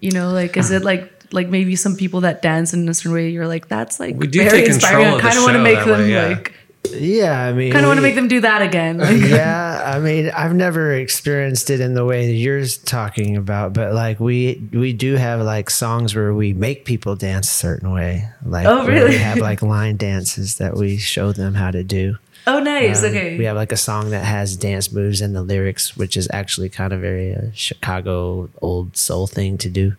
[0.00, 3.12] You know, like is it like like maybe some people that dance in a certain
[3.12, 3.28] way?
[3.30, 5.04] You're like, that's like We do very take inspiring.
[5.04, 6.26] control I kind of want to make them way, yeah.
[6.28, 6.54] like
[6.92, 8.96] yeah, I mean, kind of want to make them do that again.
[8.98, 13.74] Like, yeah, I mean, I've never experienced it in the way that you're talking about,
[13.74, 17.92] but like we we do have like songs where we make people dance a certain
[17.92, 18.26] way.
[18.44, 19.10] Like Oh, really?
[19.10, 22.16] we have like line dances that we show them how to do.
[22.46, 23.02] Oh, nice.
[23.02, 23.38] Um, okay.
[23.38, 26.68] We have like a song that has dance moves in the lyrics, which is actually
[26.68, 29.96] kind of very uh, Chicago old soul thing to do.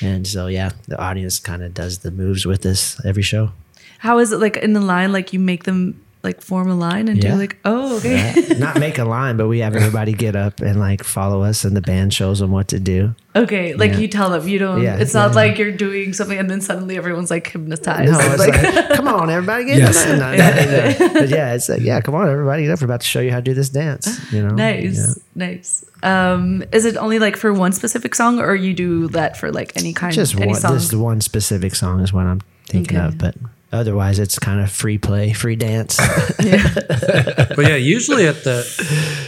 [0.00, 3.50] And so yeah, the audience kind of does the moves with us every show.
[3.98, 5.12] How is it like in the line?
[5.12, 7.32] Like you make them like form a line and Yeah.
[7.32, 8.32] do like, oh, okay.
[8.48, 8.58] Yeah.
[8.58, 11.76] Not make a line, but we have everybody get up and like follow us, and
[11.76, 13.14] the band shows them what to do.
[13.36, 13.98] Okay, like Yeah.
[13.98, 14.82] you tell them you don't.
[14.82, 15.36] Yeah, it's not yeah.
[15.36, 18.10] like you're doing something and then suddenly everyone's like hypnotized.
[18.10, 19.96] No, it's like, like, come on, everybody, get Yes.
[20.06, 20.08] up.
[20.18, 21.12] No, no, no.
[21.20, 22.80] But yeah, it's like, yeah, come on, everybody, get up.
[22.80, 24.18] We're about to show you how to do this dance.
[24.32, 25.14] You know, nice, Yeah.
[25.36, 25.84] nice.
[26.02, 29.72] Um, is it only like for one specific song, or you do that for like
[29.76, 30.74] any kind, Just any one, song?
[30.74, 33.06] this one specific song is what I'm thinking Okay.
[33.06, 33.36] of, but
[33.72, 35.96] otherwise, it's kind of free play, free dance.
[36.38, 38.64] but yeah, usually at the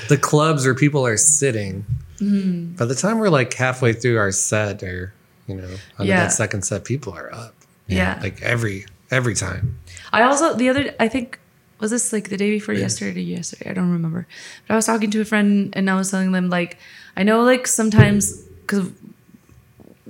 [0.09, 1.84] the clubs where people are sitting,
[2.20, 2.76] Mm-hmm.
[2.76, 5.14] by the time we're like halfway through our set or
[5.47, 5.68] you know
[5.99, 6.24] under Yeah.
[6.24, 7.55] that second set, people are up.
[7.86, 8.18] Yeah.
[8.20, 9.78] like every every time.
[10.12, 11.38] I also the other I think
[11.78, 14.26] was this like the day before yesterday or yesterday I don't remember
[14.68, 16.76] but I was talking to a friend and I was telling them like
[17.16, 18.91] I know like sometimes because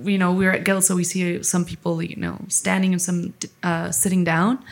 [0.03, 3.33] you know we're at Guilt, so we see some people you know standing and some
[3.63, 4.63] uh, sitting down.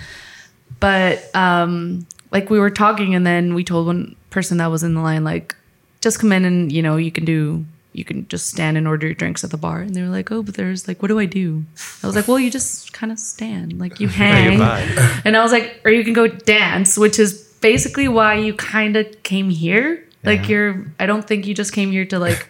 [0.80, 4.93] But um, like we were talking, and then we told one person that was in
[4.93, 5.55] the line like,
[6.01, 9.07] just come in and you know you can do you can just stand and order
[9.07, 9.82] your drinks at the bar.
[9.82, 11.65] And they were like, oh, but there's like, what do I do?
[12.03, 14.61] I was like, well, you just kind of stand, like you hang.
[15.25, 18.95] and I was like, or you can go dance, which is basically why you kind
[18.95, 20.05] of came here.
[20.23, 22.49] Like you're, I don't think you just came here to like,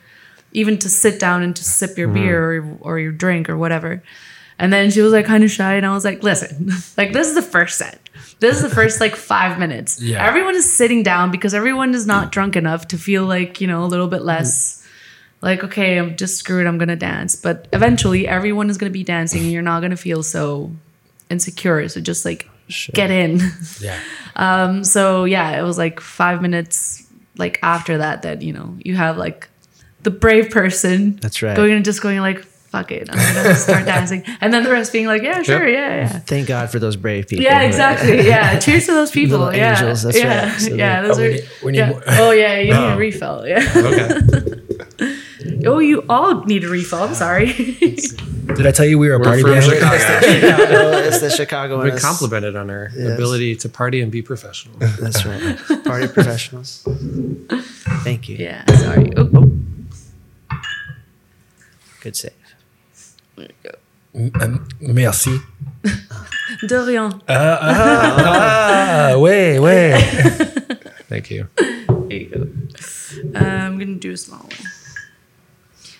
[0.51, 4.03] even to sit down and to sip your beer or, or your drink or whatever.
[4.57, 7.27] And then she was like kind of shy, and I was like, listen, like this
[7.27, 7.99] is the first set.
[8.39, 10.01] This is the first like five minutes.
[10.01, 10.25] Yeah.
[10.25, 13.83] Everyone is sitting down because everyone is not drunk enough to feel like, you know,
[13.83, 14.85] a little bit less
[15.41, 17.35] like, okay, I'm just screwed, I'm gonna dance.
[17.35, 20.71] But eventually everyone is gonna be dancing and you're not gonna feel so
[21.29, 21.87] insecure.
[21.87, 22.49] So just like
[22.93, 23.39] get in.
[23.79, 23.99] Yeah.
[24.35, 27.05] Um, so yeah, it was like five minutes
[27.37, 29.49] like after that that, you know, you have like
[30.03, 31.55] the brave person That's right.
[31.55, 34.23] going and just going like, fuck it, I'm gonna start dancing.
[34.41, 36.19] And then the rest being like, yeah, sure, yeah, yeah.
[36.19, 37.43] Thank God for those brave people.
[37.43, 38.21] Yeah, exactly.
[38.27, 38.59] Yeah.
[38.59, 39.39] Cheers to those people.
[39.39, 39.71] Little yeah.
[39.71, 40.51] angels, that's yeah.
[40.51, 40.59] right.
[40.61, 41.01] So yeah.
[41.01, 41.27] Those Oh, are.
[41.27, 41.89] we need- we need yeah.
[41.89, 42.03] more.
[42.07, 42.97] Oh yeah, you need a oh.
[42.97, 43.47] refill.
[43.47, 44.19] Yeah.
[44.99, 45.65] Okay.
[45.65, 47.03] Oh, you all need a refill.
[47.03, 47.53] I'm sorry.
[47.53, 49.63] Did I tell you we were a We're party band?
[49.63, 49.97] Chicago.
[49.97, 51.83] Chicago, it's the Chicago.
[51.83, 51.99] We one.
[51.99, 54.75] complimented on our ability to party and be professional.
[54.79, 55.57] That's right.
[55.85, 56.83] Party professionals.
[58.03, 58.37] Thank you.
[58.37, 58.65] yeah.
[58.77, 59.11] Sorry.
[59.17, 59.58] Oh, oh.
[62.01, 62.31] Good save.
[64.15, 65.39] Um, Merci.
[66.67, 67.21] De rien.
[67.27, 69.93] Ah, wait, wait.
[71.09, 71.47] Thank you.
[71.55, 72.47] There you go.
[73.35, 74.59] Uh, I'm gonna do a small one.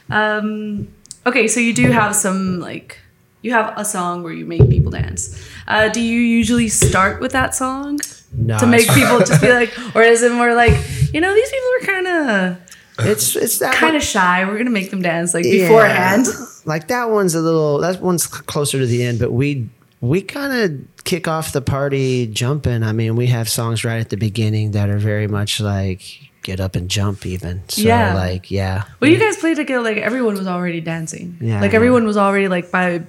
[0.10, 0.88] Um.
[1.26, 3.00] Okay, so you do have some like
[3.41, 5.38] you have a song where you make people dance.
[5.68, 8.00] Uh, do you usually start with that song
[8.34, 10.74] No, to make people just be like, or is it more like
[11.14, 12.68] you know these people are kind of
[13.00, 14.45] It's it's that kind of shy.
[14.45, 15.68] We're gonna make them dance like Yeah.
[15.68, 16.28] beforehand.
[16.66, 17.80] Like that one's a little.
[17.80, 19.70] That one's closer to the end, but we
[20.02, 22.84] we kind of kick off the party jumping.
[22.84, 26.02] I mean, we have songs right at the beginning that are very much like
[26.43, 27.64] get up and jump even.
[27.70, 28.14] So Yeah.
[28.16, 28.84] like yeah.
[29.00, 31.38] Well, you guys played together, like everyone was already dancing.
[31.41, 33.02] Yeah, like everyone was already like by,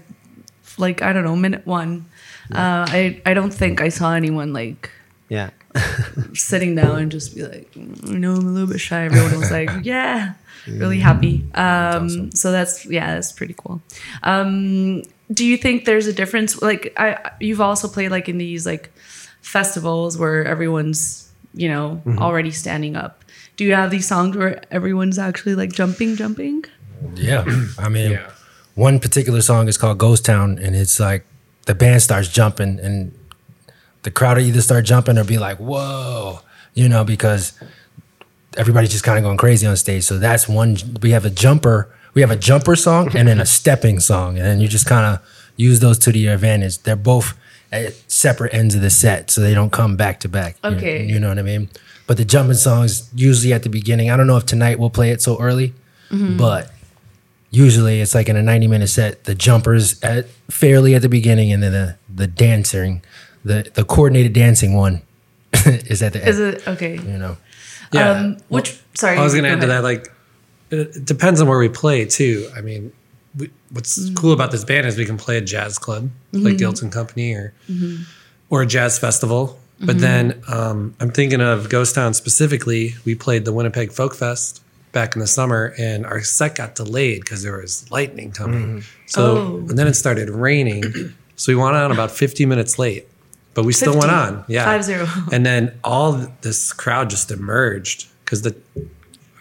[0.78, 2.06] like I don't know, minute one.
[2.52, 4.90] Uh, I I don't think I saw anyone like
[5.28, 5.50] Yeah.
[6.34, 9.04] Sitting down and just be like, "Mm, you know, I'm a little bit shy.
[9.04, 10.34] Everyone was like, yeah,
[10.66, 11.44] really happy.
[11.54, 13.80] Um, so that's yeah, that's pretty cool.
[14.22, 15.02] Um,
[15.32, 16.60] do you think there's a difference?
[16.60, 18.90] Like, I you've also played like in these like
[19.42, 23.24] festivals where everyone's you know already standing up.
[23.56, 26.64] Do you have these songs where everyone's actually like jumping, jumping?
[27.14, 27.44] Yeah.
[27.78, 28.30] I mean, Yeah.
[28.74, 31.24] one particular song is called Ghost Town, and it's like
[31.66, 33.12] the band starts jumping, and
[34.02, 36.40] the crowd will either start jumping or be like, whoa,
[36.74, 37.58] you know, because
[38.56, 40.04] everybody's just kind of going crazy on stage.
[40.04, 43.46] So that's one, we have a jumper, we have a jumper song and then a
[43.58, 44.36] stepping song.
[44.36, 46.78] And then you just kind of use those to your advantage.
[46.78, 47.38] They're both
[47.72, 50.56] at separate ends of the set, so they don't come back to back.
[50.64, 51.04] Okay.
[51.04, 51.68] You, know what I mean?
[52.06, 54.10] But the jumping songs usually at the beginning.
[54.10, 55.74] I don't know if tonight we'll play it so early,
[56.10, 56.36] mm-hmm.
[56.36, 56.72] but
[57.50, 61.52] usually it's like in a 90 minute set the jumpers at fairly at the beginning
[61.52, 63.02] and then the the dancing
[63.44, 65.02] the the coordinated dancing one
[65.66, 66.94] is at the end Is it okay?
[66.96, 67.36] you know
[67.92, 68.10] Yeah.
[68.10, 69.82] Um, which sorry, I was going to add to that.
[69.82, 70.12] Like,
[70.70, 72.48] it it depends on where we play too.
[72.56, 72.92] I mean,
[73.36, 74.14] we, what's Mm.
[74.16, 76.44] cool about this band is we can play a jazz club Mm-hmm.
[76.46, 77.52] like Guilt and Company or
[78.50, 79.58] or a jazz festival.
[79.80, 79.98] But Mm-hmm.
[80.00, 82.94] then um, I'm thinking of Ghost Town specifically.
[83.04, 84.62] We played the Winnipeg Folk Fest
[84.92, 88.82] back in the summer, and our set got delayed because there was lightning coming.
[89.06, 89.56] So Oh.
[89.68, 90.84] and then it started raining,
[91.36, 93.06] so we went on about 50 minutes late.
[93.54, 95.06] But we still went on, yeah, Five zero.
[95.32, 98.54] and then all this crowd just emerged because the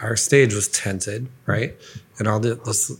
[0.01, 1.75] our stage was tented, right?
[2.17, 2.91] And all the, this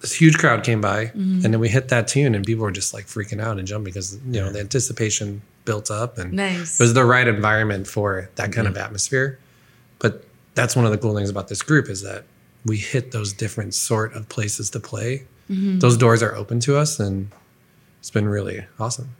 [0.00, 1.44] this huge crowd came by, Mm-hmm.
[1.44, 3.92] and then we hit that tune, and people were just like freaking out and jumping
[3.92, 6.80] because you know the anticipation built up, and Nice.
[6.80, 9.38] it was the right environment for that kind of atmosphere.
[9.98, 10.24] But
[10.54, 12.24] that's one of the cool things about this group is that
[12.64, 15.24] we hit those different sort of places to play.
[15.50, 15.80] Mm-hmm.
[15.80, 17.30] Those doors are open to us, and
[17.98, 19.10] it's been really awesome.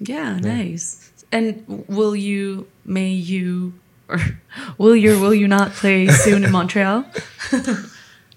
[0.00, 1.10] Yeah, nice.
[1.32, 3.74] And will you, may you,
[4.08, 4.18] or
[4.78, 7.04] will you, will you not play soon in Montreal?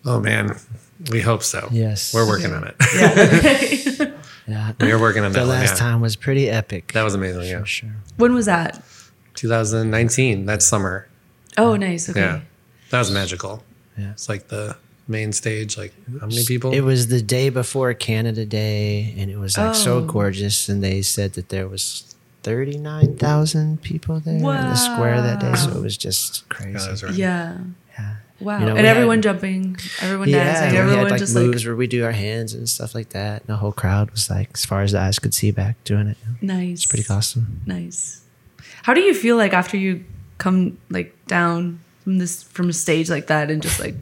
[0.05, 0.55] Oh man,
[1.11, 1.67] we hope so.
[1.71, 2.13] Yes.
[2.13, 2.75] we're working on it.
[4.47, 4.71] Yeah.
[4.79, 4.85] Yeah.
[4.87, 5.39] we are working on that.
[5.41, 5.87] The one, last yeah.
[5.89, 6.93] time was pretty epic.
[6.93, 7.43] That was amazing.
[7.43, 7.95] Yeah, for sure.
[8.17, 8.81] when was that?
[9.35, 10.45] 2019.
[10.45, 11.07] That summer.
[11.57, 12.09] Oh, nice.
[12.09, 12.19] Okay.
[12.19, 12.41] Yeah,
[12.89, 13.63] that was magical.
[13.97, 14.11] Yeah.
[14.11, 14.77] It's like the
[15.09, 15.77] main stage.
[15.77, 16.71] Like how many people?
[16.73, 20.01] It was the day before Canada Day, and it was like so Oh.
[20.05, 20.69] gorgeous.
[20.69, 25.39] And they said that there was thirty nine thousand people there in the square that
[25.41, 25.53] day.
[25.55, 26.73] So it was just crazy.
[26.87, 27.13] that's right.
[27.13, 27.57] Yeah.
[27.97, 28.15] Yeah.
[28.39, 28.59] Wow.
[28.59, 31.35] You know, and we had- everyone jumping, everyone yeah, dancing, we everyone had like just
[31.35, 33.41] moves like where we do our hands and stuff like that.
[33.41, 36.07] And the whole crowd was like, as far as the eyes could see, back doing
[36.07, 36.17] it.
[36.41, 36.83] nice.
[36.83, 37.59] It's pretty awesome.
[37.65, 38.21] Nice.
[38.83, 40.05] How do you feel like after you
[40.37, 43.95] come like down from this from a stage like that and just like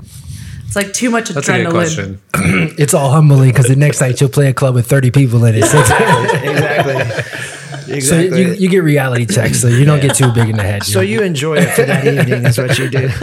[0.68, 1.72] it's like too much That's a good adrenaline.
[1.72, 2.22] question.
[2.78, 5.56] It's all humbling because the next night you'll play a club with 30 people in
[5.56, 5.64] it.
[5.66, 8.02] So, exactly.
[8.08, 10.84] so you, you get reality checks, so you don't get too big in the head.
[10.84, 13.10] so you enjoy it for that evening is what you do.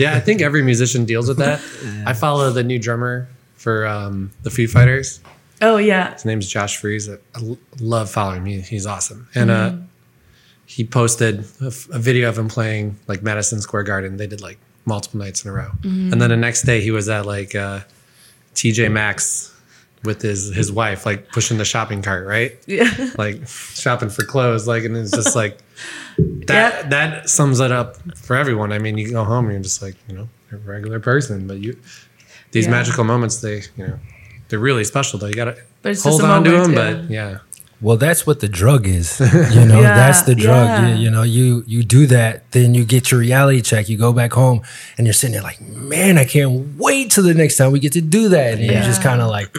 [0.00, 1.60] Yeah, I think every musician deals with that.
[2.04, 5.20] I follow the new drummer for um, the Foo Fighters.
[5.62, 6.14] Oh yeah.
[6.14, 7.08] His name's Josh Freese.
[7.08, 7.16] I
[7.78, 8.62] love following him.
[8.62, 9.28] He's awesome.
[9.36, 9.76] And uh,
[10.66, 14.16] he posted a, f- a video of him playing like Madison Square Garden.
[14.16, 15.70] They did like multiple nights in a row.
[15.82, 17.80] And then the next day he was at like uh,
[18.54, 19.50] TJ Maxx
[20.04, 22.52] with his his wife, like pushing the shopping cart, right?
[22.66, 22.90] Yeah.
[23.18, 24.68] Like shopping for clothes.
[24.68, 25.58] Like, and it's just like
[26.46, 26.82] that.
[26.84, 26.88] Yeah.
[26.88, 28.72] That sums it up for everyone.
[28.72, 31.46] I mean, you go home and you're just like, you know, you're a regular person,
[31.46, 31.78] but you
[32.52, 32.72] these Yeah.
[32.72, 33.98] magical moments, they you know,
[34.48, 35.18] they're really special.
[35.18, 36.72] Though you gotta But hold on to them.
[36.72, 36.76] yeah.
[36.76, 37.38] But yeah,
[37.84, 39.20] Well, that's what the drug is.
[39.56, 40.66] You know, Yeah, that's the drug.
[40.66, 40.88] yeah.
[40.88, 43.88] You, you know, you you do that, then you get your reality check.
[43.90, 44.62] You go back home,
[44.96, 47.92] and you're sitting there like, man, I can't wait till the next time we get
[47.92, 48.54] to do that.
[48.54, 49.50] And you just kind of like,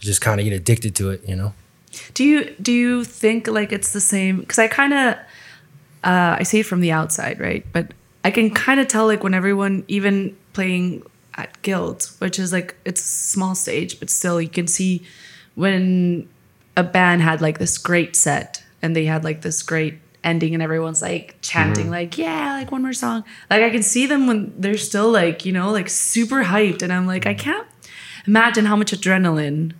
[0.00, 1.20] just kind of get addicted to it.
[1.26, 1.52] You know.
[2.14, 4.40] Do you do you think like it's the same?
[4.40, 5.14] Because I kind of
[6.04, 7.64] uh, I see it from the outside, right?
[7.72, 7.92] But
[8.24, 11.02] I can kind of tell like when everyone even playing
[11.34, 15.02] at Guilt, which is like it's a small stage, but still you can see
[15.54, 16.28] when
[16.76, 20.62] a band had like this great set and they had like this great ending and
[20.62, 21.94] everyone's like chanting mm-hmm.
[21.94, 25.44] like yeah like one more song like i can see them when they're still like
[25.44, 27.66] you know like super hyped and i'm like i can't
[28.26, 29.72] imagine how much adrenaline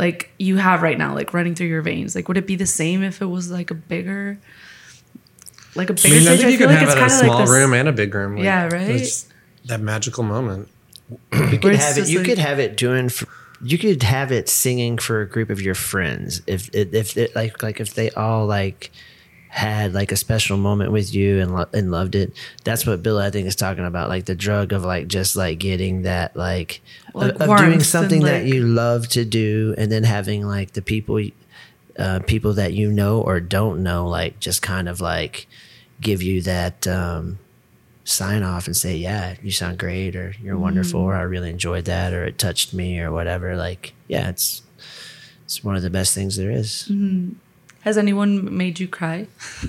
[0.00, 2.14] like you have right now, like running through your veins?
[2.14, 4.38] Like, would it be the same if it was like a bigger,
[5.74, 6.40] like a bigger I mean, I stage?
[6.40, 7.92] think you feel can like have it in a kinda small this- room and a
[7.92, 8.36] big room.
[8.36, 8.88] Like, Yeah, right?
[8.88, 9.26] it's
[9.66, 10.68] that magical moment.
[11.32, 12.08] You could have it.
[12.08, 13.10] You like- could have it doing.
[13.10, 13.26] For,
[13.62, 16.42] you could have it singing for a group of your friends.
[16.46, 18.90] If if, if like like if they all like
[19.48, 22.32] had like a special moment with you and lo- and loved it.
[22.62, 24.08] That's what Bill I think is talking about.
[24.08, 26.80] Like the drug of like just like getting that like,
[27.14, 30.72] Like of, of doing something that like- you love to do, and then having like
[30.72, 31.20] the people.
[31.98, 35.46] Uh, people that you know or don't know, like just kind of like
[36.00, 37.38] give you that um,
[38.04, 40.62] sign off and say, "Yeah, you sound great," or "You're mm-hmm.
[40.62, 43.56] wonderful," or "I really enjoyed that," or "It touched me," or whatever.
[43.56, 44.62] Like, yeah, it's
[45.44, 46.88] it's one of the best things there is.
[46.90, 47.32] Mm-hmm.
[47.80, 49.26] Has anyone made you cry?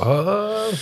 [0.00, 0.74] Uh,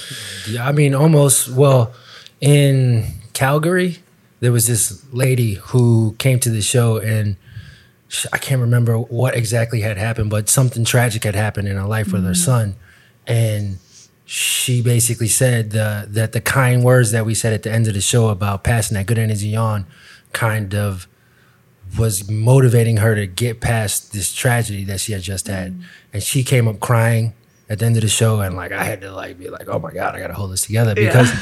[0.49, 1.49] yeah, I mean, almost.
[1.49, 1.93] Well,
[2.41, 3.99] in Calgary,
[4.41, 7.37] there was this lady who came to the show, and
[8.09, 11.87] sh I can't remember what exactly had happened, but something tragic had happened in her
[11.87, 12.35] life with her mm-hmm.
[12.35, 12.77] son,
[13.27, 13.79] and
[14.33, 17.95] she basically said uh, that the kind words that we said at the end of
[17.95, 19.87] the show about passing that good energy on,
[20.33, 21.09] kind of
[21.99, 25.83] was motivating her to get past this tragedy that she had just had.
[26.13, 27.33] And she came up crying
[27.69, 29.81] at the end of the show and like I had to like be like, oh
[29.81, 31.33] my God, I gotta hold this together because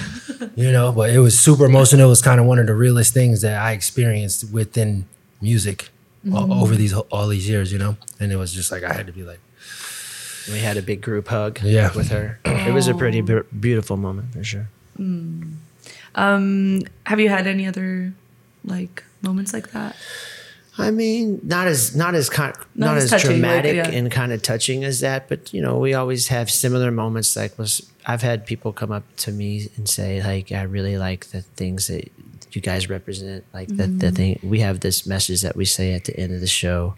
[0.56, 2.06] you know, but it was super emotional.
[2.06, 5.04] It was kind of one of the realest things that I experienced within
[5.42, 5.90] music
[6.32, 7.98] o- over these all these years, you know?
[8.18, 9.40] And it was just like I had to be like,
[10.50, 11.94] We had a big group hug Yeah.
[11.94, 12.38] with her.
[12.44, 14.68] It was a pretty bu- beautiful moment for sure.
[14.96, 15.42] Hmm.
[16.14, 18.12] Um, have you had any other
[18.64, 19.96] like moments like that?
[20.78, 23.88] I mean, not as not as con- not, as as, touching, like, dramatic yeah.
[23.88, 27.36] and kind of touching as that, but you know, we always have similar moments.
[27.36, 31.26] Like was I've had people come up to me and say, like, I really like
[31.26, 32.10] the things that
[32.52, 33.44] you guys represent.
[33.52, 34.14] Like the the mm-hmm.
[34.14, 36.94] thing we have this message that we say at the end of the show,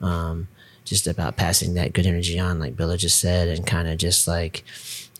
[0.00, 0.48] um,
[0.84, 4.26] just about passing that good energy on, like Billa just said, and kind of just
[4.26, 4.64] like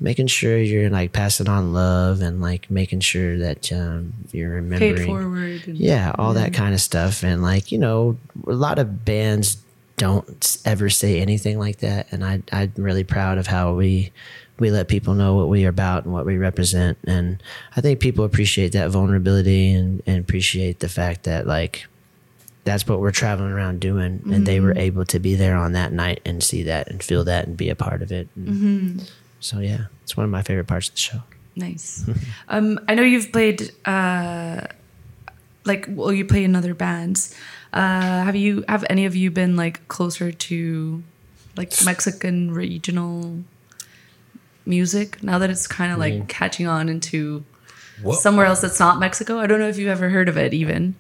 [0.03, 4.97] making sure you're like passing on love and like making sure that um, you're remembering
[4.97, 5.63] Paid forward.
[5.67, 9.59] And, yeah all that kind of stuff and like you know a lot of bands
[9.97, 14.11] don't ever say anything like that and I, i'm really proud of how we
[14.59, 17.43] we let people know what we are about and what we represent and
[17.77, 21.87] i think people appreciate that vulnerability and, and appreciate the fact that like
[22.65, 24.23] that's what we're traveling around doing.
[24.31, 27.25] And they were able to be there on that night and see that and feel
[27.25, 28.29] that and be a part of it.
[28.37, 29.11] And
[29.41, 31.23] so yeah it's one of my favorite parts of the show.
[31.57, 32.05] Nice.
[32.49, 34.67] um, I know you've played, uh,
[35.65, 37.35] like, well, you play in other bands.
[37.73, 41.03] Uh, have you, have any of you been like closer to
[41.57, 43.39] like Mexican regional
[44.67, 45.23] music?
[45.23, 47.45] Now that it's kind of like catching on into
[48.03, 49.39] what somewhere else that's not Mexico?
[49.39, 50.97] I don't know if you've ever heard of it even,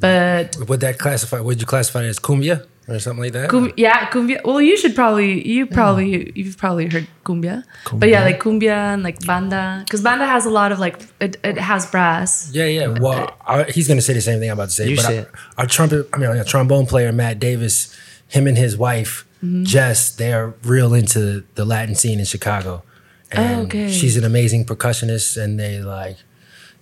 [0.00, 1.40] but would that classify?
[1.40, 2.66] Would you classify it as cumbia?
[2.86, 3.48] or something like that.
[3.48, 4.44] Cum- yeah, cumbia.
[4.44, 7.64] Well, you should probably you probably you've probably heard cumbia.
[7.94, 11.38] but yeah, like cumbia and like banda, because banda has a lot of like it,
[11.42, 12.50] it has brass.
[12.52, 12.88] Yeah, yeah.
[12.88, 14.90] Well, I, he's gonna say the same thing I'm about to say.
[14.90, 15.30] You but say our, it.
[15.56, 17.96] our trumpet, I mean, our trombone player Matt Davis,
[18.28, 19.64] him and his wife Mm-hmm.
[19.64, 22.82] Jess, they're real into the Latin scene in Chicago.
[23.30, 23.90] And Oh, okay.
[23.90, 26.16] she's an amazing percussionist, and they like,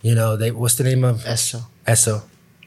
[0.00, 1.62] you know, they what's the name of Eso.
[1.88, 2.22] Esso?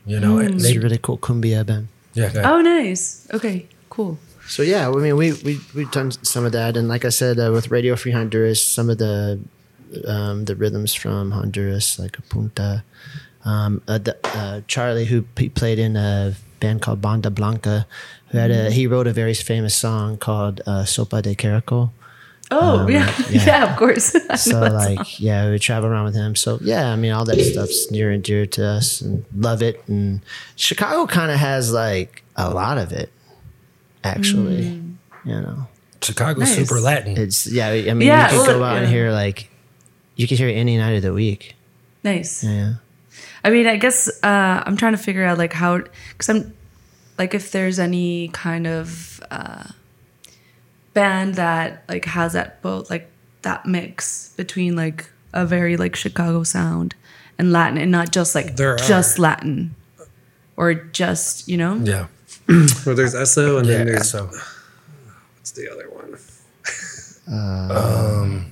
[0.06, 0.54] You know, Mm.
[0.54, 1.88] It's they a really cool cumbia band.
[2.14, 2.32] yeah.
[2.52, 3.28] Oh, nice.
[3.34, 4.18] Okay, cool.
[4.48, 7.40] So yeah, I mean, we we we've done some of that, and like I said,
[7.40, 9.40] uh, with Radio Free Honduras, some of the
[10.08, 12.84] um, the rhythms from Honduras, like a punta.
[13.44, 17.86] Um, uh, the, uh, Charlie, who p- played in a band called Banda Blanca,
[18.30, 21.92] who had a he wrote a very famous song called uh, "Sopa de Caracol."
[22.52, 23.12] Oh Um, yeah.
[23.30, 23.46] yeah.
[23.46, 24.16] yeah, of course.
[24.38, 25.06] So like, song.
[25.18, 26.36] yeah, we travel around with him.
[26.36, 29.82] So yeah, I mean, all that stuff's near and dear to us, and love it.
[29.88, 30.22] And
[30.56, 33.12] Chicago kind of has like a lot of it,
[34.04, 34.82] actually.
[35.26, 35.68] You know.
[36.02, 36.56] Chicago's Nice.
[36.56, 37.18] super Latin.
[37.18, 37.70] It's yeah.
[37.70, 38.92] I mean, Yeah, you could well, go out and yeah.
[38.92, 39.50] hear like
[40.16, 41.56] you could hear it any night of the week.
[42.04, 42.44] nice.
[42.44, 42.76] Yeah.
[43.44, 46.54] I mean, I guess uh, I'm trying to figure out like how, because I'm
[47.18, 49.66] like if there's any kind of uh,
[50.96, 53.08] band that like has that both like
[53.44, 56.96] that mix between like a very like Chicago sound
[57.38, 59.22] and Latin, and not just like There just are.
[59.22, 59.76] Latin
[60.58, 61.76] or just you know.
[61.84, 62.08] yeah,
[62.86, 63.78] Well, there's Esso, and yeah.
[63.78, 64.26] then there's So
[65.38, 66.18] what's the other one?
[67.28, 68.52] um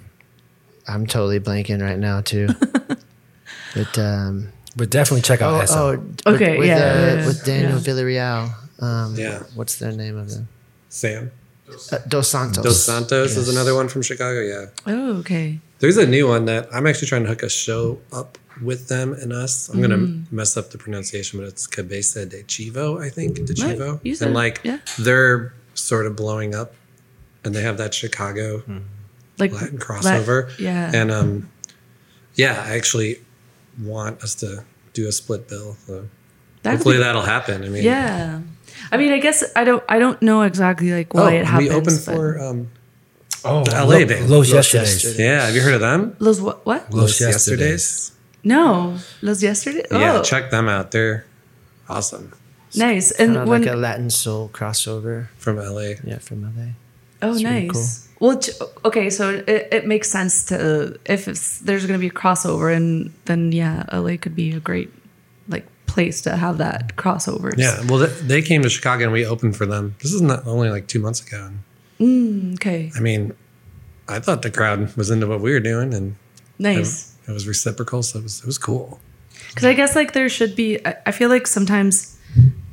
[0.87, 2.47] I'm totally blanking right now too.
[3.75, 5.75] but um, but definitely check out oh, Esso.
[5.77, 7.79] oh with- Okay, with, yeah, uh, yeah, yeah, with Daniel yeah.
[7.79, 8.53] Villarreal.
[8.83, 9.43] Um, Yeah.
[9.55, 10.49] What's their name of them?
[10.89, 11.31] Sam
[11.69, 12.63] Uh, Dos Santos.
[12.63, 14.41] Dos Santos is another one from Chicago.
[14.41, 15.59] Yeah, Oh, okay.
[15.79, 19.13] there's a new one that I'm actually trying to hook a show up with them
[19.13, 19.69] and us.
[19.69, 20.31] I'm gonna Mm.
[20.31, 23.35] mess up the pronunciation, but it's Cabeza de Chivo, I think.
[23.45, 24.79] De Chivo, you said and like yeah.
[24.99, 26.73] they're sort of blowing up,
[27.43, 28.61] and they have that Chicago
[29.39, 30.51] Like Latin Lat- crossover.
[30.59, 30.91] yeah.
[30.93, 31.49] and um,
[32.35, 33.19] yeah, I actually
[33.81, 35.75] want us to do a split bill.
[35.87, 36.07] So
[36.61, 37.63] That'd hopefully be- that'll happen.
[37.63, 38.41] I mean, Yeah.
[38.91, 39.83] I mean, I guess I don't.
[39.89, 41.69] I don't know exactly like why Oh, it happens.
[41.69, 42.67] we opened but- for um,
[43.45, 44.29] oh, the LA Lo- band.
[44.29, 44.93] Los Los Yesterdays.
[45.03, 45.19] Yesterdays.
[45.19, 45.45] yeah.
[45.45, 46.15] Have you heard of them?
[46.19, 46.65] Los what?
[46.65, 46.91] What?
[46.91, 48.11] Los Los Yesterdays.
[48.43, 49.83] No, Los Yesterday.
[49.91, 50.91] Yeah, Oh, check them out.
[50.91, 51.25] They're
[51.89, 52.33] awesome
[52.75, 53.11] nice.
[53.11, 55.27] And when like a Latin soul crossover.
[55.37, 55.93] from LA.
[56.03, 56.73] Yeah, from LA.
[57.21, 58.07] oh, it's really nice.
[58.19, 58.39] Well,
[58.85, 62.73] okay, so it, it makes sense to if it's, there's going to be a crossover,
[62.75, 65.02] and then yeah, LA could be a great like
[65.93, 67.53] place to have that crossover.
[67.57, 69.95] Yeah, well, they, they came to Chicago and we opened for them.
[70.01, 71.49] This is not only like two months ago.
[71.99, 72.91] And, Okay.
[72.95, 73.33] I mean,
[74.09, 76.15] I thought the crowd was into what we were doing, and
[76.59, 77.15] Nice.
[77.27, 78.99] it was reciprocal, so it was it was cool.
[79.49, 80.85] Because I guess like there should be.
[80.85, 82.17] I, I feel like sometimes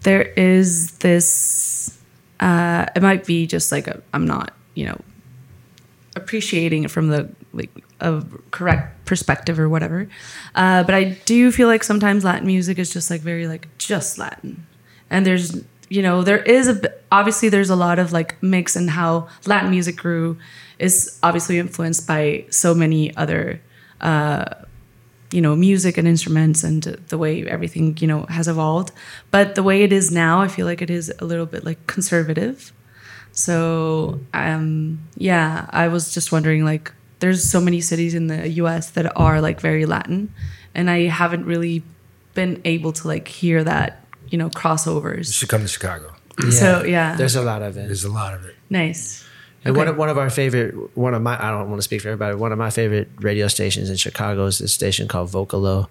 [0.03, 1.97] there is this.
[2.41, 4.99] Uh, it might be just like a, I'm not, you know,
[6.17, 7.71] appreciating it from the like
[8.01, 10.09] a correct perspective or whatever.
[10.55, 14.19] Uh, but I do feel like sometimes Latin music is just like very like just
[14.19, 14.67] Latin,
[15.11, 16.81] and there's you know there is a
[17.11, 20.39] obviously there's a lot of like mix and how Latin music grew
[20.79, 23.61] is obviously influenced by so many other
[25.33, 28.93] you know music and instruments and the way everything you know has evolved.
[29.31, 31.87] But the way it is now i feel like it is a little bit like
[31.87, 32.73] conservative.
[33.33, 38.91] So um yeah i was just wondering like there's so many cities in the us
[38.91, 40.33] that are like very latin
[40.75, 41.83] and i haven't really
[42.35, 45.27] been able to like hear that you know crossovers.
[45.27, 46.15] You should come to Chicago.
[46.51, 47.87] so yeah There's a lot of it.
[47.87, 48.55] There's a lot of it.
[48.71, 49.25] nice
[49.65, 52.01] And one of one of our favorite one of my I don't want to speak
[52.01, 52.35] for everybody.
[52.37, 55.89] One of my favorite radio stations in Chicago is a station called Vocalo,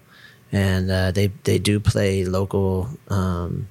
[0.50, 3.68] and uh, they they do play local um,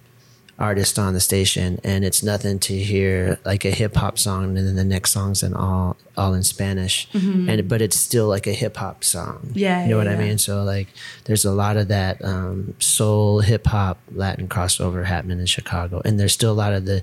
[0.60, 4.68] artists on the station, and it's nothing to hear like a hip hop song, and
[4.68, 8.53] then the next song's in all all in Spanish, and but it's still like a
[8.53, 9.38] hip hop song.
[9.38, 9.57] Mm-hmm.
[9.57, 10.28] Yeah, you know yeah, what I yeah.
[10.28, 10.38] mean.
[10.38, 10.89] So like,
[11.24, 16.20] there's a lot of that um, soul, hip hop, Latin crossover happening in Chicago, and
[16.20, 17.01] there's still a lot of the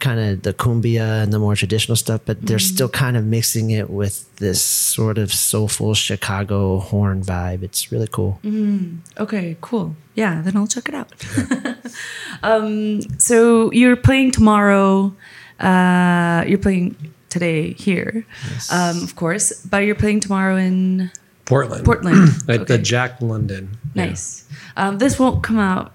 [0.00, 2.74] kind of the cumbia and the more traditional stuff, but they're Mm-hmm.
[2.74, 7.62] still kind of mixing it with this sort of soulful Chicago horn vibe.
[7.62, 8.38] It's really cool.
[8.44, 9.22] Mm-hmm.
[9.22, 9.94] Okay, cool.
[10.14, 11.12] Yeah, then I'll check it out.
[12.42, 15.14] um, so you're playing tomorrow.
[15.60, 16.96] Uh, you're playing
[17.30, 18.26] today here,
[18.70, 21.10] um, of course, but you're playing tomorrow in
[21.46, 22.28] Portland, Portland.
[22.48, 23.70] at the Jack London.
[23.94, 24.06] Yeah.
[24.06, 24.48] Nice.
[24.76, 25.93] Um, this won't come out,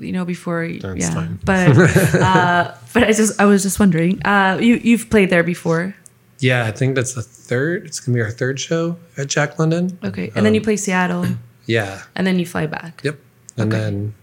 [0.00, 0.66] you know, before.
[0.68, 1.38] That's yeah, fine.
[1.44, 1.68] but
[2.14, 4.20] uh, but I just I was just wondering.
[4.24, 5.94] Uh, you you've played there before,
[6.40, 7.86] Yeah, I think that's the third.
[7.86, 9.98] It's gonna be our third show at Jack London.
[10.04, 10.30] okay?
[10.34, 11.26] And then you play Seattle,
[11.66, 12.02] Yeah.
[12.16, 13.02] and then you fly back.
[13.04, 13.18] Yep.
[13.56, 13.80] And Okay.
[13.82, 14.14] then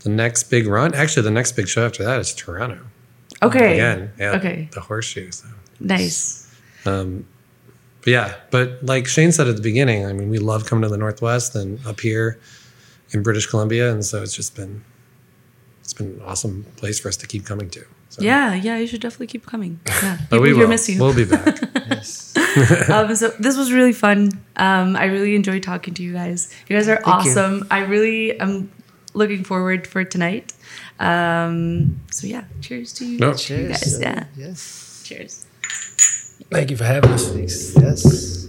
[0.00, 2.78] the next big run, actually, the next big show after that is Toronto.
[3.42, 3.74] Okay.
[3.74, 4.12] again.
[4.18, 4.68] Yeah, Okay.
[4.72, 5.30] the horseshoe.
[5.30, 5.46] So.
[5.80, 6.42] Nice.
[6.84, 10.88] But yeah, but like Shane said at the beginning, I mean, we love coming to
[10.88, 12.38] the Northwest and up here
[13.12, 14.84] in British Columbia, and so it's just been
[15.80, 17.84] it's been an awesome place for us to keep coming to.
[18.08, 18.22] So.
[18.22, 19.78] Yeah, yeah, you should definitely keep coming.
[19.86, 20.16] Yeah.
[20.30, 20.68] but People we here will.
[20.68, 21.00] miss you.
[21.00, 21.46] We'll be back.
[22.90, 24.30] um, so this was really fun.
[24.56, 26.52] Um, I really enjoyed talking to you guys.
[26.68, 27.30] You guys are Thank you.
[27.32, 27.66] awesome.
[27.70, 28.70] I really am
[29.14, 30.52] looking forward for tonight.
[30.98, 33.34] Um, so yeah, cheers to you, No.
[33.34, 34.00] you guys.
[34.00, 35.02] Yeah, Yes.
[35.04, 35.46] cheers.
[36.50, 37.34] Thank you for having us.
[37.76, 38.45] Yes.